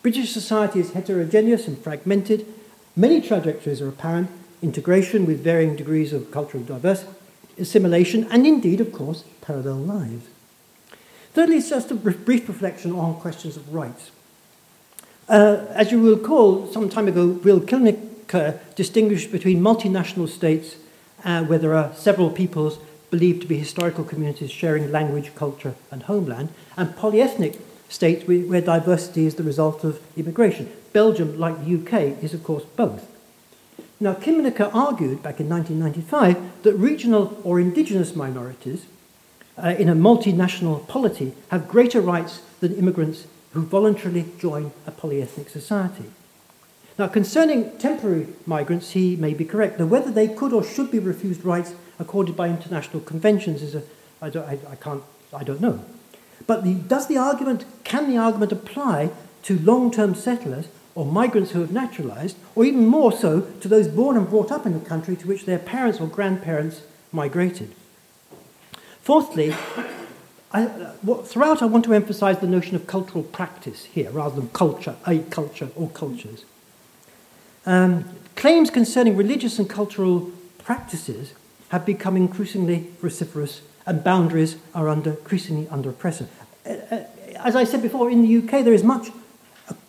British 0.02 0.32
society 0.32 0.80
is 0.80 0.94
heterogeneous 0.94 1.68
and 1.68 1.78
fragmented. 1.78 2.46
Many 2.96 3.20
trajectories 3.20 3.82
are 3.82 3.90
apparent, 3.90 4.30
integration 4.62 5.26
with 5.26 5.44
varying 5.44 5.76
degrees 5.76 6.14
of 6.14 6.32
cultural 6.32 6.64
diversity, 6.64 7.12
assimilation, 7.60 8.30
and 8.32 8.48
indeed, 8.48 8.80
of 8.80 8.94
course, 8.94 9.26
parallel 9.42 9.76
lives. 9.76 10.30
Thirdly, 11.34 11.58
it's 11.58 11.70
just 11.70 11.92
a 11.92 11.96
brief 11.96 12.48
reflection 12.48 12.94
on 12.94 13.20
questions 13.20 13.58
of 13.58 13.74
rights. 13.74 14.12
Uh, 15.32 15.66
as 15.70 15.94
you 15.94 16.02
will 16.02 16.18
recall, 16.18 16.68
some 16.68 16.90
time 16.90 17.08
ago, 17.08 17.26
Will 17.26 17.62
Kymlicka 17.62 18.60
distinguished 18.76 19.32
between 19.32 19.62
multinational 19.62 20.28
states 20.28 20.76
uh, 21.24 21.46
where 21.46 21.58
there 21.58 21.74
are 21.74 21.94
several 21.94 22.30
peoples 22.30 22.80
believed 23.12 23.42
to 23.42 23.48
be 23.48 23.58
historical 23.58 24.04
communities 24.04 24.52
sharing 24.52 24.92
language, 24.92 25.34
culture, 25.34 25.76
and 25.90 26.04
homeland, 26.04 26.50
and 26.76 26.90
polyethnic 26.98 27.62
states 27.88 28.28
where 28.28 28.60
diversity 28.60 29.26
is 29.26 29.36
the 29.36 29.44
result 29.44 29.86
of 29.86 30.02
immigration. 30.18 30.70
Belgium, 30.92 31.40
like 31.40 31.64
the 31.64 31.76
UK, 31.76 32.22
is 32.22 32.34
of 32.34 32.44
course 32.44 32.66
both. 32.76 33.10
Now, 34.02 34.16
Kymlicka 34.16 34.70
argued 34.76 35.24
back 35.24 35.40
in 35.40 35.48
1995 35.48 36.64
that 36.64 36.74
regional 36.74 37.40
or 37.46 37.58
indigenous 37.58 38.18
minorities 38.18 38.86
uh, 39.58 39.76
in 39.80 39.88
a 39.88 39.96
multinational 39.96 40.86
polity 40.90 41.32
have 41.52 41.70
greater 41.70 42.02
rights 42.02 42.42
than 42.60 42.76
immigrants 42.76 43.28
who 43.54 43.62
voluntarily 43.62 44.26
join 44.40 44.72
a 44.86 44.92
polyethnic 44.92 45.50
society. 45.50 46.06
Now, 46.98 47.08
concerning 47.08 47.78
temporary 47.78 48.28
migrants, 48.46 48.92
he 48.92 49.16
may 49.16 49.34
be 49.34 49.46
correct. 49.46 49.80
Now, 49.80 49.86
whether 49.86 50.12
they 50.12 50.28
could 50.28 50.54
or 50.54 50.64
should 50.64 50.92
be 50.92 51.00
refused 51.00 51.44
rights 51.44 51.74
accorded 52.00 52.36
by 52.36 52.50
international 52.50 53.02
conventions 53.02 53.62
is 53.62 53.76
a, 53.76 53.84
I, 54.22 54.30
don't, 54.30 54.48
I, 54.48 54.58
I 54.70 54.76
can't, 54.76 55.04
I 55.34 55.44
don't 55.44 55.62
know. 55.62 55.84
But 56.48 56.64
the, 56.64 56.76
does 56.76 57.08
the 57.08 57.18
argument, 57.18 57.66
can 57.84 58.10
the 58.10 58.18
argument 58.18 58.52
apply 58.52 59.12
to 59.44 59.60
long 59.60 59.92
term 59.92 60.16
settlers 60.16 60.68
or 60.94 61.06
migrants 61.06 61.52
who 61.52 61.62
have 61.62 61.72
naturalized, 61.72 62.38
or 62.54 62.66
even 62.66 62.86
more 62.86 63.12
so 63.12 63.42
to 63.62 63.68
those 63.68 63.88
born 63.88 64.18
and 64.18 64.30
brought 64.30 64.52
up 64.52 64.66
in 64.66 64.74
the 64.74 64.86
country 64.86 65.16
to 65.16 65.28
which 65.28 65.46
their 65.46 65.60
parents 65.60 66.02
or 66.02 66.08
grandparents 66.08 66.82
migrated. 67.12 67.74
Fourthly, 69.02 69.56
I, 70.54 70.64
uh, 70.64 71.16
throughout 71.24 71.62
I 71.62 71.66
want 71.66 71.86
to 71.86 71.94
emphasize 71.94 72.40
the 72.40 72.48
notion 72.48 72.76
of 72.76 72.86
cultural 72.88 73.24
practice 73.24 73.86
here 73.86 74.12
rather 74.12 74.36
than 74.36 74.50
culture, 74.50 74.96
a 75.06 75.20
culture 75.20 75.70
or 75.76 75.90
cultures. 75.90 76.46
Um, 77.66 78.06
claims 78.36 78.70
concerning 78.70 79.16
religious 79.16 79.60
and 79.60 79.70
cultural 79.70 80.32
practices 80.58 81.34
have 81.70 81.86
become 81.86 82.18
increasingly 82.18 82.88
vociferous 83.02 83.62
and 83.86 84.04
boundaries 84.04 84.58
are 84.76 84.90
under, 84.90 85.12
increasingly 85.12 85.68
under 85.70 85.92
pressure. 85.92 86.28
Uh, 86.66 86.74
uh, 86.92 87.04
as 87.38 87.56
I 87.56 87.64
said 87.64 87.82
before, 87.82 88.12
in 88.12 88.22
the 88.22 88.38
UK 88.38 88.64
there 88.64 88.74
is 88.74 88.84
much 88.84 89.10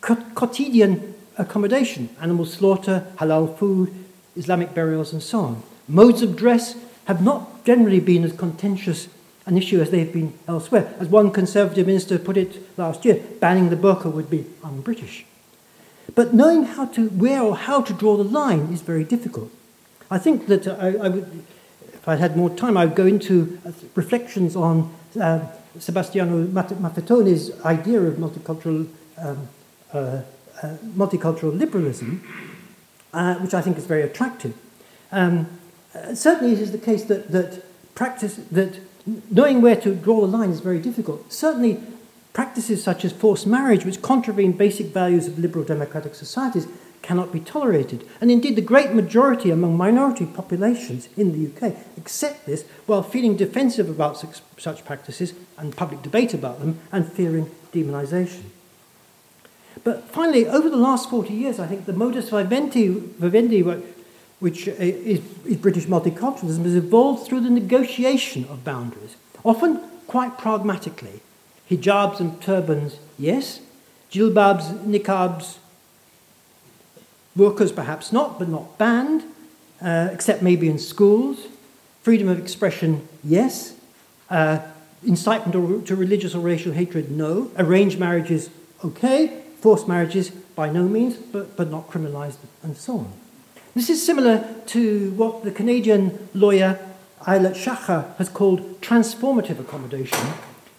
quotidian 0.00 1.14
accommodation, 1.38 2.08
animal 2.20 2.46
slaughter, 2.46 3.06
halal 3.16 3.58
food, 3.58 3.92
Islamic 4.36 4.74
burials, 4.74 5.12
and 5.12 5.22
so 5.22 5.40
on. 5.40 5.62
Modes 5.88 6.22
of 6.22 6.36
dress 6.36 6.76
have 7.06 7.22
not 7.22 7.64
generally 7.64 8.00
been 8.00 8.22
as 8.22 8.32
contentious 8.32 9.08
an 9.46 9.56
issue 9.56 9.80
as 9.80 9.90
they've 9.90 10.12
been 10.12 10.32
elsewhere. 10.46 10.94
As 11.00 11.08
one 11.08 11.30
Conservative 11.30 11.86
minister 11.86 12.18
put 12.18 12.36
it 12.36 12.78
last 12.78 13.04
year, 13.04 13.22
banning 13.40 13.70
the 13.70 13.76
burqa 13.76 14.12
would 14.12 14.30
be 14.30 14.46
un 14.62 14.80
British. 14.80 15.24
But 16.14 16.34
knowing 16.34 16.64
how 16.64 16.86
to, 16.86 17.08
where 17.08 17.42
or 17.42 17.56
how 17.56 17.82
to 17.82 17.92
draw 17.92 18.16
the 18.16 18.24
line 18.24 18.72
is 18.72 18.82
very 18.82 19.04
difficult. 19.04 19.50
I 20.10 20.18
think 20.18 20.46
that 20.46 20.68
I, 20.68 20.88
I 20.88 21.08
would, 21.08 21.44
if 21.94 22.06
I 22.06 22.16
had 22.16 22.36
more 22.36 22.50
time, 22.50 22.76
I 22.76 22.84
would 22.84 22.94
go 22.94 23.06
into 23.06 23.58
uh, 23.64 23.72
reflections 23.94 24.54
on 24.54 24.94
uh, 25.20 25.46
Sebastiano 25.78 26.46
Maffettone's 26.46 27.50
idea 27.64 28.00
of 28.00 28.16
multicultural, 28.16 28.88
um, 29.18 29.48
uh, 29.92 30.22
uh, 30.62 30.76
multicultural 30.96 31.56
liberalism, 31.56 32.22
uh, 33.12 33.36
which 33.36 33.54
I 33.54 33.62
think 33.62 33.78
is 33.78 33.86
very 33.86 34.02
attractive. 34.02 34.54
Um, 35.10 35.46
uh, 35.94 36.14
certainly, 36.14 36.52
it 36.52 36.60
is 36.60 36.72
the 36.72 36.78
case 36.78 37.04
that, 37.04 37.30
that 37.32 37.64
practice 37.94 38.36
that 38.50 38.80
knowing 39.06 39.60
where 39.60 39.76
to 39.76 39.94
draw 39.94 40.20
the 40.20 40.26
line 40.26 40.50
is 40.50 40.60
very 40.60 40.78
difficult. 40.78 41.32
Certainly, 41.32 41.80
practices 42.32 42.82
such 42.82 43.04
as 43.04 43.12
forced 43.12 43.46
marriage, 43.46 43.84
which 43.84 44.02
contravene 44.02 44.52
basic 44.52 44.86
values 44.86 45.26
of 45.26 45.38
liberal 45.38 45.64
democratic 45.64 46.14
societies, 46.14 46.66
cannot 47.02 47.32
be 47.32 47.40
tolerated. 47.40 48.08
And 48.20 48.30
indeed, 48.30 48.56
the 48.56 48.62
great 48.62 48.92
majority 48.92 49.50
among 49.50 49.76
minority 49.76 50.24
populations 50.24 51.08
in 51.16 51.32
the 51.32 51.50
UK 51.50 51.76
accept 51.98 52.46
this 52.46 52.64
while 52.86 53.02
feeling 53.02 53.36
defensive 53.36 53.88
about 53.90 54.16
such, 54.16 54.40
such 54.56 54.84
practices 54.84 55.34
and 55.58 55.76
public 55.76 56.02
debate 56.02 56.32
about 56.32 56.60
them 56.60 56.78
and 56.92 57.12
fearing 57.12 57.50
demonisation. 57.72 58.44
But 59.84 60.04
finally, 60.04 60.46
over 60.46 60.70
the 60.70 60.76
last 60.76 61.10
40 61.10 61.32
years, 61.32 61.58
I 61.58 61.66
think 61.66 61.86
the 61.86 61.92
modus 61.92 62.30
vivendi, 62.30 62.88
vivendi 62.88 63.62
which 64.42 64.66
uh, 64.66 64.72
is, 64.72 65.20
is 65.44 65.56
British 65.56 65.86
multiculturalism, 65.86 66.64
has 66.64 66.74
evolved 66.74 67.24
through 67.24 67.40
the 67.40 67.48
negotiation 67.48 68.44
of 68.46 68.64
boundaries, 68.64 69.14
often 69.44 69.80
quite 70.08 70.36
pragmatically. 70.36 71.20
Hijabs 71.70 72.18
and 72.18 72.42
turbans, 72.42 72.98
yes. 73.16 73.60
Jilbabs, 74.10 74.84
niqabs, 74.84 75.58
burqas 77.38 77.72
perhaps 77.72 78.12
not, 78.12 78.40
but 78.40 78.48
not 78.48 78.76
banned, 78.78 79.22
uh, 79.80 80.08
except 80.12 80.42
maybe 80.42 80.68
in 80.68 80.76
schools. 80.76 81.46
Freedom 82.02 82.28
of 82.28 82.40
expression, 82.40 83.06
yes. 83.22 83.76
Uh, 84.28 84.58
incitement 85.06 85.86
to 85.86 85.94
religious 85.94 86.34
or 86.34 86.40
racial 86.40 86.72
hatred, 86.72 87.12
no. 87.12 87.52
Arranged 87.56 87.96
marriages, 87.96 88.50
okay. 88.84 89.40
Forced 89.60 89.86
marriages, 89.86 90.30
by 90.30 90.68
no 90.68 90.88
means, 90.88 91.14
but, 91.14 91.56
but 91.56 91.70
not 91.70 91.88
criminalised, 91.88 92.38
and 92.64 92.76
so 92.76 92.98
on. 92.98 93.21
This 93.74 93.88
is 93.88 94.04
similar 94.04 94.44
to 94.66 95.12
what 95.12 95.44
the 95.44 95.50
Canadian 95.50 96.28
lawyer 96.34 96.78
Ayelet 97.22 97.54
Shachar 97.54 98.14
has 98.18 98.28
called 98.28 98.82
transformative 98.82 99.58
accommodation, 99.58 100.18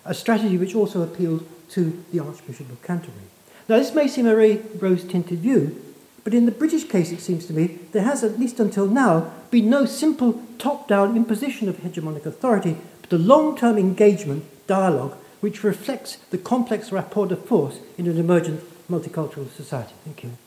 a 0.05 0.13
strategy 0.13 0.59
which 0.59 0.75
also 0.75 1.01
appealed 1.01 1.43
to 1.69 2.03
the 2.11 2.19
Archbishop 2.19 2.69
of 2.69 2.83
Canterbury. 2.83 3.25
Now, 3.67 3.77
this 3.79 3.95
may 3.95 4.07
seem 4.07 4.27
a 4.27 4.35
very 4.35 4.57
rose 4.77 5.03
tinted 5.03 5.39
view, 5.39 5.81
but 6.23 6.35
in 6.35 6.45
the 6.45 6.51
British 6.51 6.83
case, 6.83 7.11
it 7.11 7.19
seems 7.19 7.47
to 7.47 7.53
me, 7.53 7.79
there 7.93 8.03
has, 8.03 8.23
at 8.23 8.39
least 8.39 8.59
until 8.59 8.85
now, 8.85 9.33
been 9.49 9.71
no 9.71 9.85
simple 9.85 10.43
top 10.59 10.87
down 10.87 11.17
imposition 11.17 11.67
of 11.67 11.77
hegemonic 11.77 12.27
authority, 12.27 12.77
but 13.01 13.11
a 13.11 13.17
long 13.17 13.57
term 13.57 13.79
engagement, 13.79 14.45
dialogue, 14.67 15.17
which 15.39 15.63
reflects 15.63 16.17
the 16.29 16.37
complex 16.37 16.91
rapport 16.91 17.25
de 17.25 17.35
force 17.35 17.79
in 17.97 18.05
an 18.05 18.19
emergent 18.19 18.61
multicultural 18.87 19.49
society. 19.49 19.93
Thank 20.05 20.23
you. 20.23 20.37